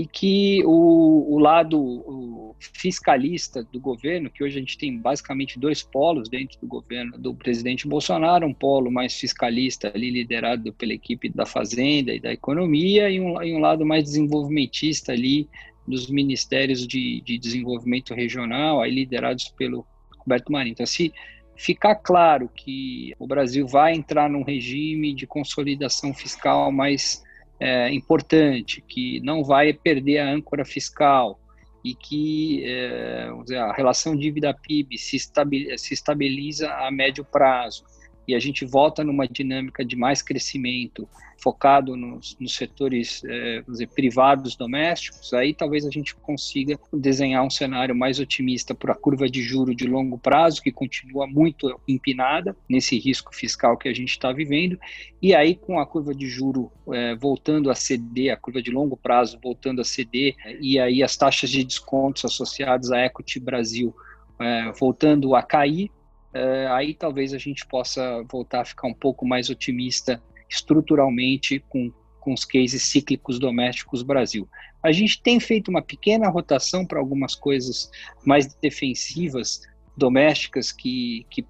e 0.00 0.06
que 0.06 0.62
o, 0.64 1.34
o 1.34 1.38
lado 1.38 1.78
o 1.78 2.56
fiscalista 2.58 3.62
do 3.62 3.78
governo, 3.78 4.30
que 4.30 4.42
hoje 4.42 4.56
a 4.56 4.60
gente 4.60 4.78
tem 4.78 4.96
basicamente 4.96 5.58
dois 5.58 5.82
polos 5.82 6.26
dentro 6.26 6.58
do 6.58 6.66
governo 6.66 7.18
do 7.18 7.34
presidente 7.34 7.86
Bolsonaro, 7.86 8.46
um 8.46 8.54
polo 8.54 8.90
mais 8.90 9.14
fiscalista 9.14 9.92
ali 9.94 10.10
liderado 10.10 10.72
pela 10.72 10.94
equipe 10.94 11.28
da 11.28 11.44
Fazenda 11.44 12.14
e 12.14 12.18
da 12.18 12.32
Economia 12.32 13.10
e 13.10 13.20
um, 13.20 13.42
e 13.42 13.54
um 13.54 13.58
lado 13.58 13.84
mais 13.84 14.04
desenvolvimentista 14.04 15.12
ali 15.12 15.46
dos 15.86 16.08
ministérios 16.08 16.86
de, 16.86 17.20
de 17.20 17.36
desenvolvimento 17.36 18.14
regional, 18.14 18.80
aí 18.80 18.90
liderados 18.90 19.50
pelo 19.50 19.86
Roberto 20.16 20.50
Marinho. 20.50 20.72
Então, 20.72 20.86
se 20.86 21.12
ficar 21.56 21.96
claro 21.96 22.48
que 22.48 23.14
o 23.18 23.26
Brasil 23.26 23.66
vai 23.66 23.92
entrar 23.92 24.30
num 24.30 24.44
regime 24.44 25.12
de 25.12 25.26
consolidação 25.26 26.14
fiscal 26.14 26.72
mais 26.72 27.22
é, 27.60 27.92
importante, 27.92 28.80
que 28.80 29.20
não 29.20 29.44
vai 29.44 29.72
perder 29.72 30.18
a 30.18 30.32
âncora 30.32 30.64
fiscal 30.64 31.38
e 31.84 31.94
que 31.94 32.64
é, 32.64 33.30
dizer, 33.42 33.58
a 33.58 33.72
relação 33.72 34.16
dívida-PIB 34.16 34.98
se, 34.98 35.18
se 35.18 35.94
estabiliza 35.94 36.72
a 36.72 36.90
médio 36.90 37.24
prazo 37.24 37.84
e 38.30 38.34
a 38.34 38.38
gente 38.38 38.64
volta 38.64 39.02
numa 39.02 39.26
dinâmica 39.26 39.84
de 39.84 39.96
mais 39.96 40.22
crescimento 40.22 41.08
focado 41.42 41.96
nos, 41.96 42.36
nos 42.38 42.54
setores 42.54 43.22
é, 43.24 43.62
dizer, 43.66 43.88
privados 43.88 44.54
domésticos, 44.54 45.32
aí 45.32 45.54
talvez 45.54 45.86
a 45.86 45.90
gente 45.90 46.14
consiga 46.14 46.78
desenhar 46.92 47.42
um 47.44 47.50
cenário 47.50 47.94
mais 47.94 48.20
otimista 48.20 48.74
para 48.74 48.92
a 48.92 48.96
curva 48.96 49.28
de 49.28 49.42
juro 49.42 49.74
de 49.74 49.86
longo 49.86 50.18
prazo, 50.18 50.62
que 50.62 50.70
continua 50.70 51.26
muito 51.26 51.80
empinada 51.88 52.54
nesse 52.68 52.98
risco 52.98 53.34
fiscal 53.34 53.76
que 53.76 53.88
a 53.88 53.94
gente 53.94 54.10
está 54.10 54.30
vivendo, 54.32 54.78
e 55.20 55.34
aí 55.34 55.54
com 55.56 55.80
a 55.80 55.86
curva 55.86 56.14
de 56.14 56.26
juro 56.26 56.70
é, 56.92 57.16
voltando 57.16 57.70
a 57.70 57.74
ceder, 57.74 58.32
a 58.32 58.36
curva 58.36 58.62
de 58.62 58.70
longo 58.70 58.96
prazo 58.96 59.38
voltando 59.42 59.80
a 59.80 59.84
ceder, 59.84 60.36
e 60.60 60.78
aí 60.78 61.02
as 61.02 61.16
taxas 61.16 61.50
de 61.50 61.64
descontos 61.64 62.24
associadas 62.24 62.92
à 62.92 63.06
Equity 63.06 63.40
Brasil 63.40 63.94
é, 64.38 64.72
voltando 64.78 65.34
a 65.34 65.42
cair, 65.42 65.90
uh, 66.34 66.72
aí 66.72 66.94
talvez 66.94 67.32
a 67.32 67.38
gente 67.38 67.66
possa 67.66 68.22
voltar 68.30 68.62
a 68.62 68.64
ficar 68.64 68.88
um 68.88 68.94
pouco 68.94 69.26
mais 69.26 69.50
otimista 69.50 70.22
estruturalmente 70.48 71.60
com, 71.68 71.92
com 72.20 72.32
os 72.32 72.44
cases 72.44 72.82
cíclicos 72.82 73.38
domésticos 73.38 74.02
Brasil. 74.02 74.48
A 74.82 74.92
gente 74.92 75.22
tem 75.22 75.38
feito 75.38 75.68
uma 75.68 75.82
pequena 75.82 76.28
rotação 76.28 76.86
para 76.86 76.98
algumas 76.98 77.34
coisas 77.34 77.90
mais 78.24 78.54
defensivas 78.54 79.60
domésticas 79.96 80.72
que, 80.72 81.26
que 81.30 81.46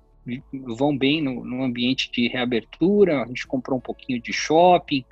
vão 0.52 0.96
bem 0.96 1.22
no, 1.22 1.44
no, 1.44 1.62
ambiente 1.62 2.10
de 2.10 2.28
reabertura. 2.28 3.22
A 3.22 3.26
gente 3.26 3.46
comprou 3.46 3.78
um 3.78 3.82
pouquinho 3.82 4.20
de 4.20 4.32
shopping, 4.32 5.04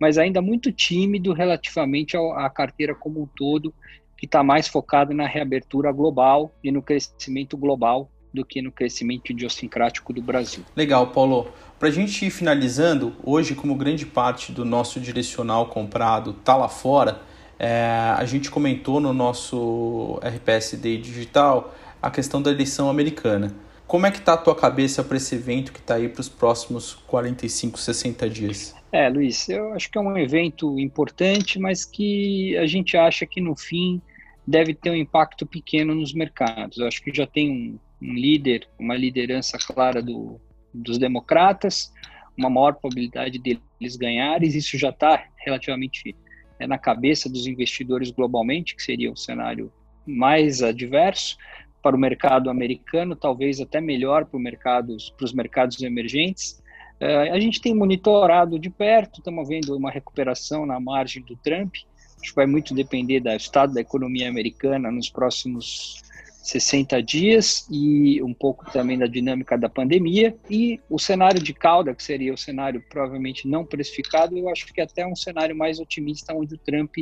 mas 0.00 0.18
ainda 0.18 0.42
muito 0.42 0.72
tímido 0.72 1.32
relativamente 1.32 2.16
à 2.16 2.50
carteira 2.50 2.94
como 2.94 3.22
um 3.22 3.26
todo, 3.26 3.72
que 4.16 4.26
está 4.26 4.42
mais 4.42 4.68
focado 4.68 5.14
na 5.14 5.26
reabertura 5.26 5.90
global 5.92 6.54
e 6.62 6.70
no 6.70 6.82
crescimento 6.82 7.56
global 7.56 8.10
do 8.32 8.44
que 8.44 8.62
no 8.62 8.70
crescimento 8.70 9.30
idiosincrático 9.30 10.12
do 10.12 10.22
Brasil. 10.22 10.64
Legal, 10.76 11.08
Paulo. 11.08 11.52
Para 11.78 11.88
a 11.88 11.92
gente 11.92 12.26
ir 12.26 12.30
finalizando, 12.30 13.14
hoje, 13.24 13.54
como 13.54 13.74
grande 13.74 14.04
parte 14.04 14.52
do 14.52 14.64
nosso 14.64 15.00
direcional 15.00 15.66
comprado 15.66 16.32
está 16.38 16.56
lá 16.56 16.68
fora, 16.68 17.22
é, 17.58 18.14
a 18.16 18.24
gente 18.24 18.50
comentou 18.50 19.00
no 19.00 19.12
nosso 19.12 20.20
RPS 20.22 20.76
Day 20.76 20.98
Digital 20.98 21.74
a 22.00 22.10
questão 22.10 22.40
da 22.40 22.50
eleição 22.50 22.88
americana. 22.88 23.54
Como 23.86 24.06
é 24.06 24.10
que 24.10 24.18
está 24.18 24.34
a 24.34 24.36
tua 24.36 24.54
cabeça 24.54 25.02
para 25.02 25.16
esse 25.16 25.34
evento 25.34 25.72
que 25.72 25.80
está 25.80 25.96
aí 25.96 26.08
para 26.08 26.20
os 26.20 26.28
próximos 26.28 26.94
45, 27.06 27.78
60 27.78 28.30
dias? 28.30 28.74
É, 28.92 29.08
Luiz, 29.08 29.48
eu 29.48 29.72
acho 29.72 29.90
que 29.90 29.98
é 29.98 30.00
um 30.00 30.16
evento 30.16 30.78
importante, 30.78 31.58
mas 31.58 31.84
que 31.84 32.56
a 32.56 32.66
gente 32.66 32.96
acha 32.96 33.26
que 33.26 33.40
no 33.40 33.56
fim 33.56 34.00
deve 34.46 34.74
ter 34.74 34.90
um 34.90 34.94
impacto 34.94 35.44
pequeno 35.44 35.94
nos 35.94 36.12
mercados. 36.12 36.78
Eu 36.78 36.86
acho 36.86 37.02
que 37.02 37.12
já 37.14 37.26
tem 37.26 37.50
um, 37.50 37.78
um 38.02 38.14
líder, 38.14 38.68
uma 38.78 38.96
liderança 38.96 39.58
clara 39.58 40.02
do, 40.02 40.40
dos 40.72 40.98
democratas, 40.98 41.92
uma 42.36 42.48
maior 42.48 42.74
probabilidade 42.74 43.38
deles 43.38 43.96
ganharem, 43.96 44.48
isso 44.48 44.78
já 44.78 44.90
está 44.90 45.24
relativamente 45.44 46.16
é, 46.58 46.66
na 46.66 46.78
cabeça 46.78 47.28
dos 47.28 47.46
investidores 47.46 48.10
globalmente, 48.10 48.74
que 48.74 48.82
seria 48.82 49.10
o 49.12 49.16
cenário 49.16 49.72
mais 50.06 50.62
adverso 50.62 51.36
para 51.82 51.96
o 51.96 51.98
mercado 51.98 52.50
americano, 52.50 53.16
talvez 53.16 53.60
até 53.60 53.80
melhor 53.80 54.26
para, 54.26 54.38
mercados, 54.38 55.10
para 55.10 55.24
os 55.24 55.32
mercados 55.32 55.80
emergentes. 55.82 56.62
Uh, 57.00 57.32
a 57.32 57.40
gente 57.40 57.60
tem 57.60 57.74
monitorado 57.74 58.58
de 58.58 58.68
perto, 58.68 59.20
estamos 59.20 59.48
vendo 59.48 59.74
uma 59.74 59.90
recuperação 59.90 60.66
na 60.66 60.78
margem 60.78 61.22
do 61.22 61.34
Trump. 61.36 61.74
Acho 62.20 62.30
que 62.30 62.36
vai 62.36 62.46
muito 62.46 62.74
depender 62.74 63.20
do 63.20 63.30
estado 63.30 63.72
da 63.72 63.80
economia 63.80 64.28
americana 64.28 64.90
nos 64.90 65.08
próximos 65.08 66.02
60 66.42 67.02
dias 67.02 67.66
e 67.70 68.22
um 68.22 68.32
pouco 68.32 68.70
também 68.70 68.98
da 68.98 69.06
dinâmica 69.06 69.58
da 69.58 69.68
pandemia. 69.68 70.34
E 70.48 70.80
o 70.88 70.98
cenário 70.98 71.42
de 71.42 71.52
cauda, 71.52 71.94
que 71.94 72.02
seria 72.02 72.32
o 72.32 72.38
cenário 72.38 72.82
provavelmente 72.88 73.46
não 73.46 73.64
precificado, 73.64 74.36
eu 74.36 74.48
acho 74.48 74.66
que 74.72 74.80
é 74.80 74.84
até 74.84 75.06
um 75.06 75.14
cenário 75.14 75.54
mais 75.54 75.78
otimista, 75.78 76.34
onde 76.34 76.54
o 76.54 76.58
Trump 76.58 76.96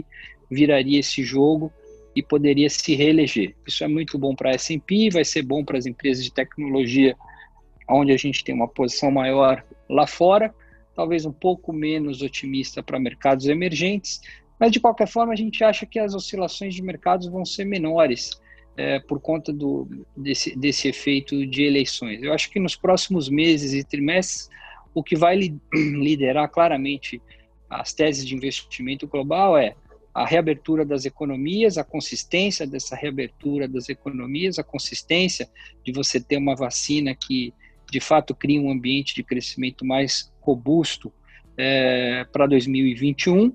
viraria 0.51 0.99
esse 0.99 1.23
jogo 1.23 1.73
e 2.17 2.23
poderia 2.23 2.69
se 2.69 2.95
reeleger. 2.95 3.55
Isso 3.67 3.85
é 3.85 3.89
muito 3.89 4.19
bom 4.19 4.35
para 4.35 4.51
a 4.51 4.55
S&P, 4.55 5.11
vai 5.11 5.25
ser 5.25 5.43
bom 5.43 5.65
para 5.65 5.79
as 5.79 5.87
empresas 5.87 6.25
de 6.25 6.33
tecnologia, 6.33 7.17
onde 7.89 8.13
a 8.13 8.17
gente 8.17 8.43
tem 8.43 8.55
uma 8.55 8.69
posição 8.69 9.11
maior 9.11 9.65
lá 9.89 10.07
fora, 10.07 10.53
talvez 10.97 11.25
um 11.25 11.33
pouco 11.33 11.73
menos 11.73 12.23
otimista 12.23 12.83
para 12.83 12.99
mercados 12.99 13.47
emergentes, 13.47 14.21
mas 14.59 14.73
de 14.73 14.81
qualquer 14.81 15.07
forma 15.07 15.33
a 15.33 15.37
gente 15.37 15.63
acha 15.63 15.87
que 15.87 15.99
as 15.99 16.13
oscilações 16.13 16.75
de 16.75 16.83
mercados 16.83 17.29
vão 17.29 17.45
ser 17.45 17.65
menores 17.65 18.33
é, 18.79 19.01
por 19.01 19.19
conta 19.19 19.53
do, 19.53 19.89
desse, 20.17 20.57
desse 20.57 20.87
efeito 20.87 21.45
de 21.45 21.65
eleições. 21.65 22.23
Eu 22.23 22.33
acho 22.33 22.49
que 22.49 22.61
nos 22.61 22.77
próximos 22.77 23.29
meses 23.29 23.73
e 23.73 23.83
trimestres 23.83 24.49
o 24.95 25.03
que 25.03 25.17
vai 25.17 25.37
liderar 25.75 26.49
claramente 26.49 27.21
as 27.69 27.93
teses 27.93 28.25
de 28.25 28.37
investimento 28.37 29.09
global 29.09 29.59
é 29.59 29.75
a 30.15 30.25
reabertura 30.25 30.85
das 30.85 31.05
economias, 31.05 31.77
a 31.77 31.83
consistência 31.83 32.67
dessa 32.67 32.95
reabertura 32.95 33.67
das 33.67 33.89
economias, 33.89 34.61
a 34.61 34.65
consistência 34.65 35.49
de 35.85 35.93
você 35.93 36.21
ter 36.21 36.37
uma 36.37 36.55
vacina 36.55 37.17
que 37.17 37.53
de 37.91 37.99
fato 37.99 38.33
cria 38.33 38.61
um 38.61 38.71
ambiente 38.71 39.13
de 39.13 39.25
crescimento 39.25 39.85
mais 39.85 40.33
robusto 40.41 41.13
é, 41.57 42.25
para 42.33 42.47
2021, 42.47 43.53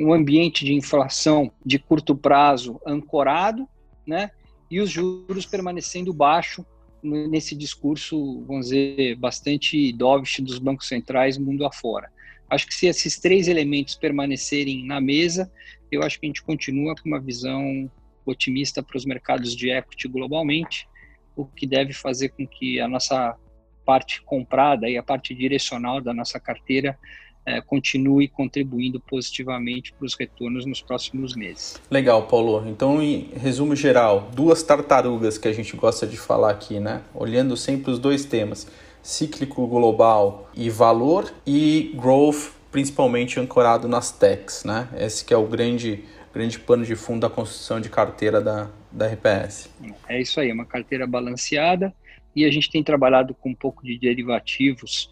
um 0.00 0.12
ambiente 0.12 0.64
de 0.64 0.74
inflação 0.74 1.52
de 1.64 1.78
curto 1.78 2.16
prazo 2.16 2.80
ancorado, 2.84 3.68
né? 4.04 4.32
E 4.70 4.80
os 4.80 4.90
juros 4.90 5.46
permanecendo 5.46 6.12
baixo 6.12 6.64
nesse 7.02 7.54
discurso, 7.54 8.42
vamos 8.46 8.68
dizer, 8.68 9.16
bastante 9.16 9.92
dovish 9.92 10.40
dos 10.40 10.58
bancos 10.58 10.88
centrais 10.88 11.36
mundo 11.36 11.66
afora. 11.66 12.10
Acho 12.48 12.66
que 12.66 12.74
se 12.74 12.86
esses 12.86 13.18
três 13.18 13.46
elementos 13.48 13.94
permanecerem 13.94 14.86
na 14.86 15.00
mesa, 15.00 15.50
eu 15.90 16.02
acho 16.02 16.18
que 16.18 16.26
a 16.26 16.28
gente 16.28 16.42
continua 16.42 16.94
com 16.94 17.08
uma 17.08 17.20
visão 17.20 17.90
otimista 18.24 18.82
para 18.82 18.96
os 18.96 19.04
mercados 19.04 19.54
de 19.54 19.70
equity 19.70 20.08
globalmente, 20.08 20.88
o 21.36 21.44
que 21.44 21.66
deve 21.66 21.92
fazer 21.92 22.30
com 22.30 22.46
que 22.46 22.80
a 22.80 22.88
nossa 22.88 23.36
parte 23.84 24.22
comprada 24.22 24.88
e 24.88 24.96
a 24.96 25.02
parte 25.02 25.34
direcional 25.34 26.00
da 26.00 26.14
nossa 26.14 26.40
carteira 26.40 26.98
é, 27.46 27.60
continue 27.60 28.28
contribuindo 28.28 28.98
positivamente 29.00 29.92
para 29.92 30.06
os 30.06 30.14
retornos 30.14 30.64
nos 30.64 30.80
próximos 30.80 31.34
meses. 31.34 31.80
Legal, 31.90 32.26
Paulo. 32.26 32.66
Então, 32.68 33.02
em 33.02 33.28
resumo 33.36 33.76
geral, 33.76 34.30
duas 34.34 34.62
tartarugas 34.62 35.36
que 35.36 35.48
a 35.48 35.52
gente 35.52 35.76
gosta 35.76 36.06
de 36.06 36.16
falar 36.16 36.50
aqui, 36.50 36.80
né? 36.80 37.02
Olhando 37.14 37.56
sempre 37.56 37.90
os 37.90 37.98
dois 37.98 38.24
temas 38.24 38.66
cíclico 39.04 39.66
global 39.66 40.50
e 40.54 40.70
valor 40.70 41.30
e 41.46 41.92
growth, 41.94 42.54
principalmente 42.72 43.38
ancorado 43.38 43.86
nas 43.86 44.10
techs, 44.10 44.64
né? 44.64 44.88
Esse 44.96 45.22
que 45.22 45.34
é 45.34 45.36
o 45.36 45.46
grande, 45.46 46.02
grande 46.32 46.58
pano 46.58 46.84
de 46.84 46.96
fundo 46.96 47.20
da 47.20 47.28
construção 47.28 47.78
de 47.78 47.90
carteira 47.90 48.40
da, 48.40 48.70
da 48.90 49.06
RPS. 49.06 49.68
É 50.08 50.18
isso 50.18 50.40
aí, 50.40 50.50
uma 50.50 50.64
carteira 50.64 51.06
balanceada 51.06 51.94
e 52.34 52.46
a 52.46 52.50
gente 52.50 52.70
tem 52.70 52.82
trabalhado 52.82 53.34
com 53.34 53.50
um 53.50 53.54
pouco 53.54 53.84
de 53.84 53.98
derivativos 53.98 55.10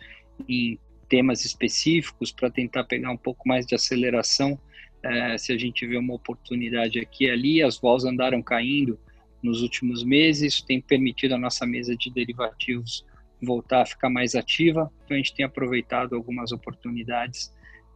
em 0.49 0.79
temas 1.13 1.45
específicos 1.45 2.33
para 2.33 2.49
tentar 2.49 2.85
pegar 2.85 3.11
um 3.11 3.19
pouco 3.19 3.47
mais 3.47 3.67
de 3.67 3.75
aceleração. 3.75 4.59
É, 5.03 5.37
se 5.37 5.53
a 5.53 5.59
gente 5.59 5.87
vê 5.87 5.99
uma 5.99 6.15
oportunidade 6.15 6.99
aqui 6.99 7.27
e 7.27 7.31
ali, 7.31 7.63
as 7.63 7.79
vols 7.79 8.07
andaram 8.07 8.43
caindo 8.43 8.99
nos 9.43 9.61
últimos 9.61 10.03
meses, 10.03 10.55
isso 10.55 10.67
tem 10.67 10.81
permitido 10.81 11.35
a 11.35 11.39
nossa 11.39 11.67
mesa 11.67 11.95
de 11.95 12.11
derivativos 12.11 13.05
voltar 13.43 13.83
a 13.83 13.87
ficar 13.87 14.09
mais 14.09 14.35
ativa. 14.35 14.91
Então, 15.05 15.15
a 15.15 15.19
gente 15.19 15.35
tem 15.35 15.45
aproveitado 15.45 16.15
algumas 16.15 16.51
oportunidades 16.51 17.53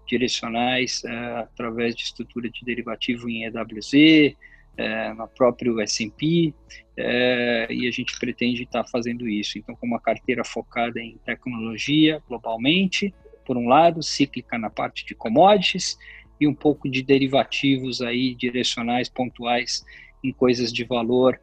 direcionais 0.06 1.02
uh, 1.04 1.38
através 1.38 1.96
de 1.96 2.02
estrutura 2.02 2.50
de 2.50 2.62
derivativo 2.66 3.30
em 3.30 3.44
EWZ, 3.44 4.36
eh, 4.76 5.12
no 5.14 5.26
próprio 5.28 5.80
S&P, 5.80 6.54
eh, 6.96 7.66
e 7.70 7.88
a 7.88 7.90
gente 7.90 8.18
pretende 8.18 8.62
estar 8.62 8.84
tá 8.84 8.88
fazendo 8.88 9.28
isso. 9.28 9.58
Então, 9.58 9.74
com 9.74 9.86
uma 9.86 10.00
carteira 10.00 10.44
focada 10.44 11.00
em 11.00 11.18
tecnologia 11.24 12.22
globalmente, 12.28 13.14
por 13.44 13.56
um 13.56 13.68
lado, 13.68 14.02
cíclica 14.02 14.58
na 14.58 14.70
parte 14.70 15.04
de 15.06 15.14
commodities, 15.14 15.96
e 16.40 16.46
um 16.46 16.54
pouco 16.54 16.88
de 16.88 17.02
derivativos 17.02 18.02
aí 18.02 18.34
direcionais, 18.34 19.08
pontuais, 19.08 19.84
em 20.22 20.32
coisas 20.32 20.72
de 20.72 20.84
valor, 20.84 21.40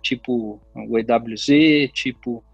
tipo 0.00 0.60
o 0.74 0.98
EWZ, 0.98 1.90
tipo 1.92 2.44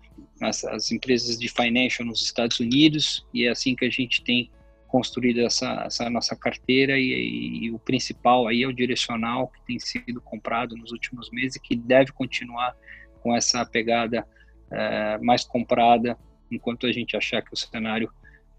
as, 0.40 0.64
as, 0.64 0.92
empresas 0.92 1.38
de 1.38 1.48
financial 1.48 2.06
nos 2.06 2.22
Estados 2.22 2.60
Unidos 2.60 3.26
e 3.34 3.44
é 3.44 3.50
assim 3.50 3.74
que 3.74 3.84
a 3.84 3.90
gente 3.90 4.22
tem 4.22 4.50
construído 4.88 5.40
essa, 5.40 5.84
essa 5.86 6.10
nossa 6.10 6.34
carteira 6.34 6.98
e, 6.98 7.04
e, 7.04 7.64
e, 7.66 7.70
o 7.70 7.78
principal 7.78 8.48
aí 8.48 8.62
é 8.62 8.66
o 8.66 8.72
direcional 8.72 9.48
que 9.48 9.60
tem 9.66 9.78
sido 9.78 10.20
comprado 10.20 10.76
nos 10.76 10.90
últimos 10.90 11.30
meses 11.30 11.56
e 11.56 11.60
que 11.60 11.76
deve 11.76 12.10
continuar 12.10 12.74
com 13.20 13.36
essa 13.36 13.64
pegada 13.64 14.26
é, 14.70 15.18
mais 15.18 15.44
comprada 15.44 16.18
enquanto 16.50 16.86
a 16.86 16.92
gente 16.92 17.16
achar 17.16 17.42
que 17.42 17.52
o 17.52 17.56
cenário 17.56 18.10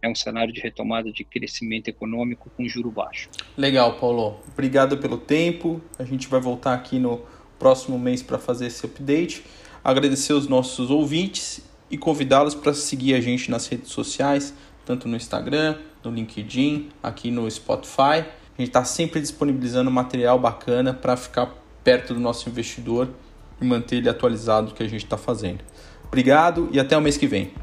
é 0.01 0.07
um 0.07 0.15
cenário 0.15 0.53
de 0.53 0.61
retomada 0.61 1.11
de 1.11 1.25
crescimento 1.25 1.89
econômico 1.89 2.49
com 2.55 2.65
juro 2.69 2.89
baixo. 2.89 3.29
Legal, 3.57 3.99
Paulo. 3.99 4.39
Obrigado 4.53 4.97
pelo 4.97 5.17
tempo. 5.17 5.81
A 5.97 6.05
gente 6.05 6.27
vai 6.27 6.39
voltar 6.39 6.73
aqui 6.73 6.97
no 6.99 7.25
próximo 7.57 7.99
mês 7.99 8.23
para 8.23 8.39
fazer 8.39 8.67
esse 8.67 8.85
update. 8.85 9.43
Agradecer 9.83 10.31
os 10.31 10.47
nossos 10.47 10.89
ouvintes 10.89 11.61
e 11.91 11.97
convidá-los 11.97 12.55
para 12.55 12.73
seguir 12.73 13.13
a 13.15 13.21
gente 13.21 13.49
nas 13.49 13.67
redes 13.67 13.89
sociais, 13.89 14.53
tanto 14.89 15.07
no 15.07 15.15
Instagram, 15.15 15.75
no 16.03 16.09
LinkedIn, 16.09 16.89
aqui 17.03 17.29
no 17.29 17.49
Spotify. 17.51 18.25
A 18.25 18.57
gente 18.57 18.69
está 18.69 18.83
sempre 18.83 19.21
disponibilizando 19.21 19.91
material 19.91 20.39
bacana 20.39 20.95
para 20.95 21.15
ficar 21.15 21.53
perto 21.83 22.15
do 22.15 22.19
nosso 22.19 22.49
investidor 22.49 23.07
e 23.61 23.65
manter 23.65 23.97
ele 23.97 24.09
atualizado 24.09 24.69
do 24.69 24.73
que 24.73 24.81
a 24.81 24.87
gente 24.87 25.03
está 25.03 25.15
fazendo. 25.15 25.59
Obrigado 26.07 26.69
e 26.71 26.79
até 26.79 26.97
o 26.97 27.01
mês 27.01 27.17
que 27.17 27.27
vem. 27.27 27.53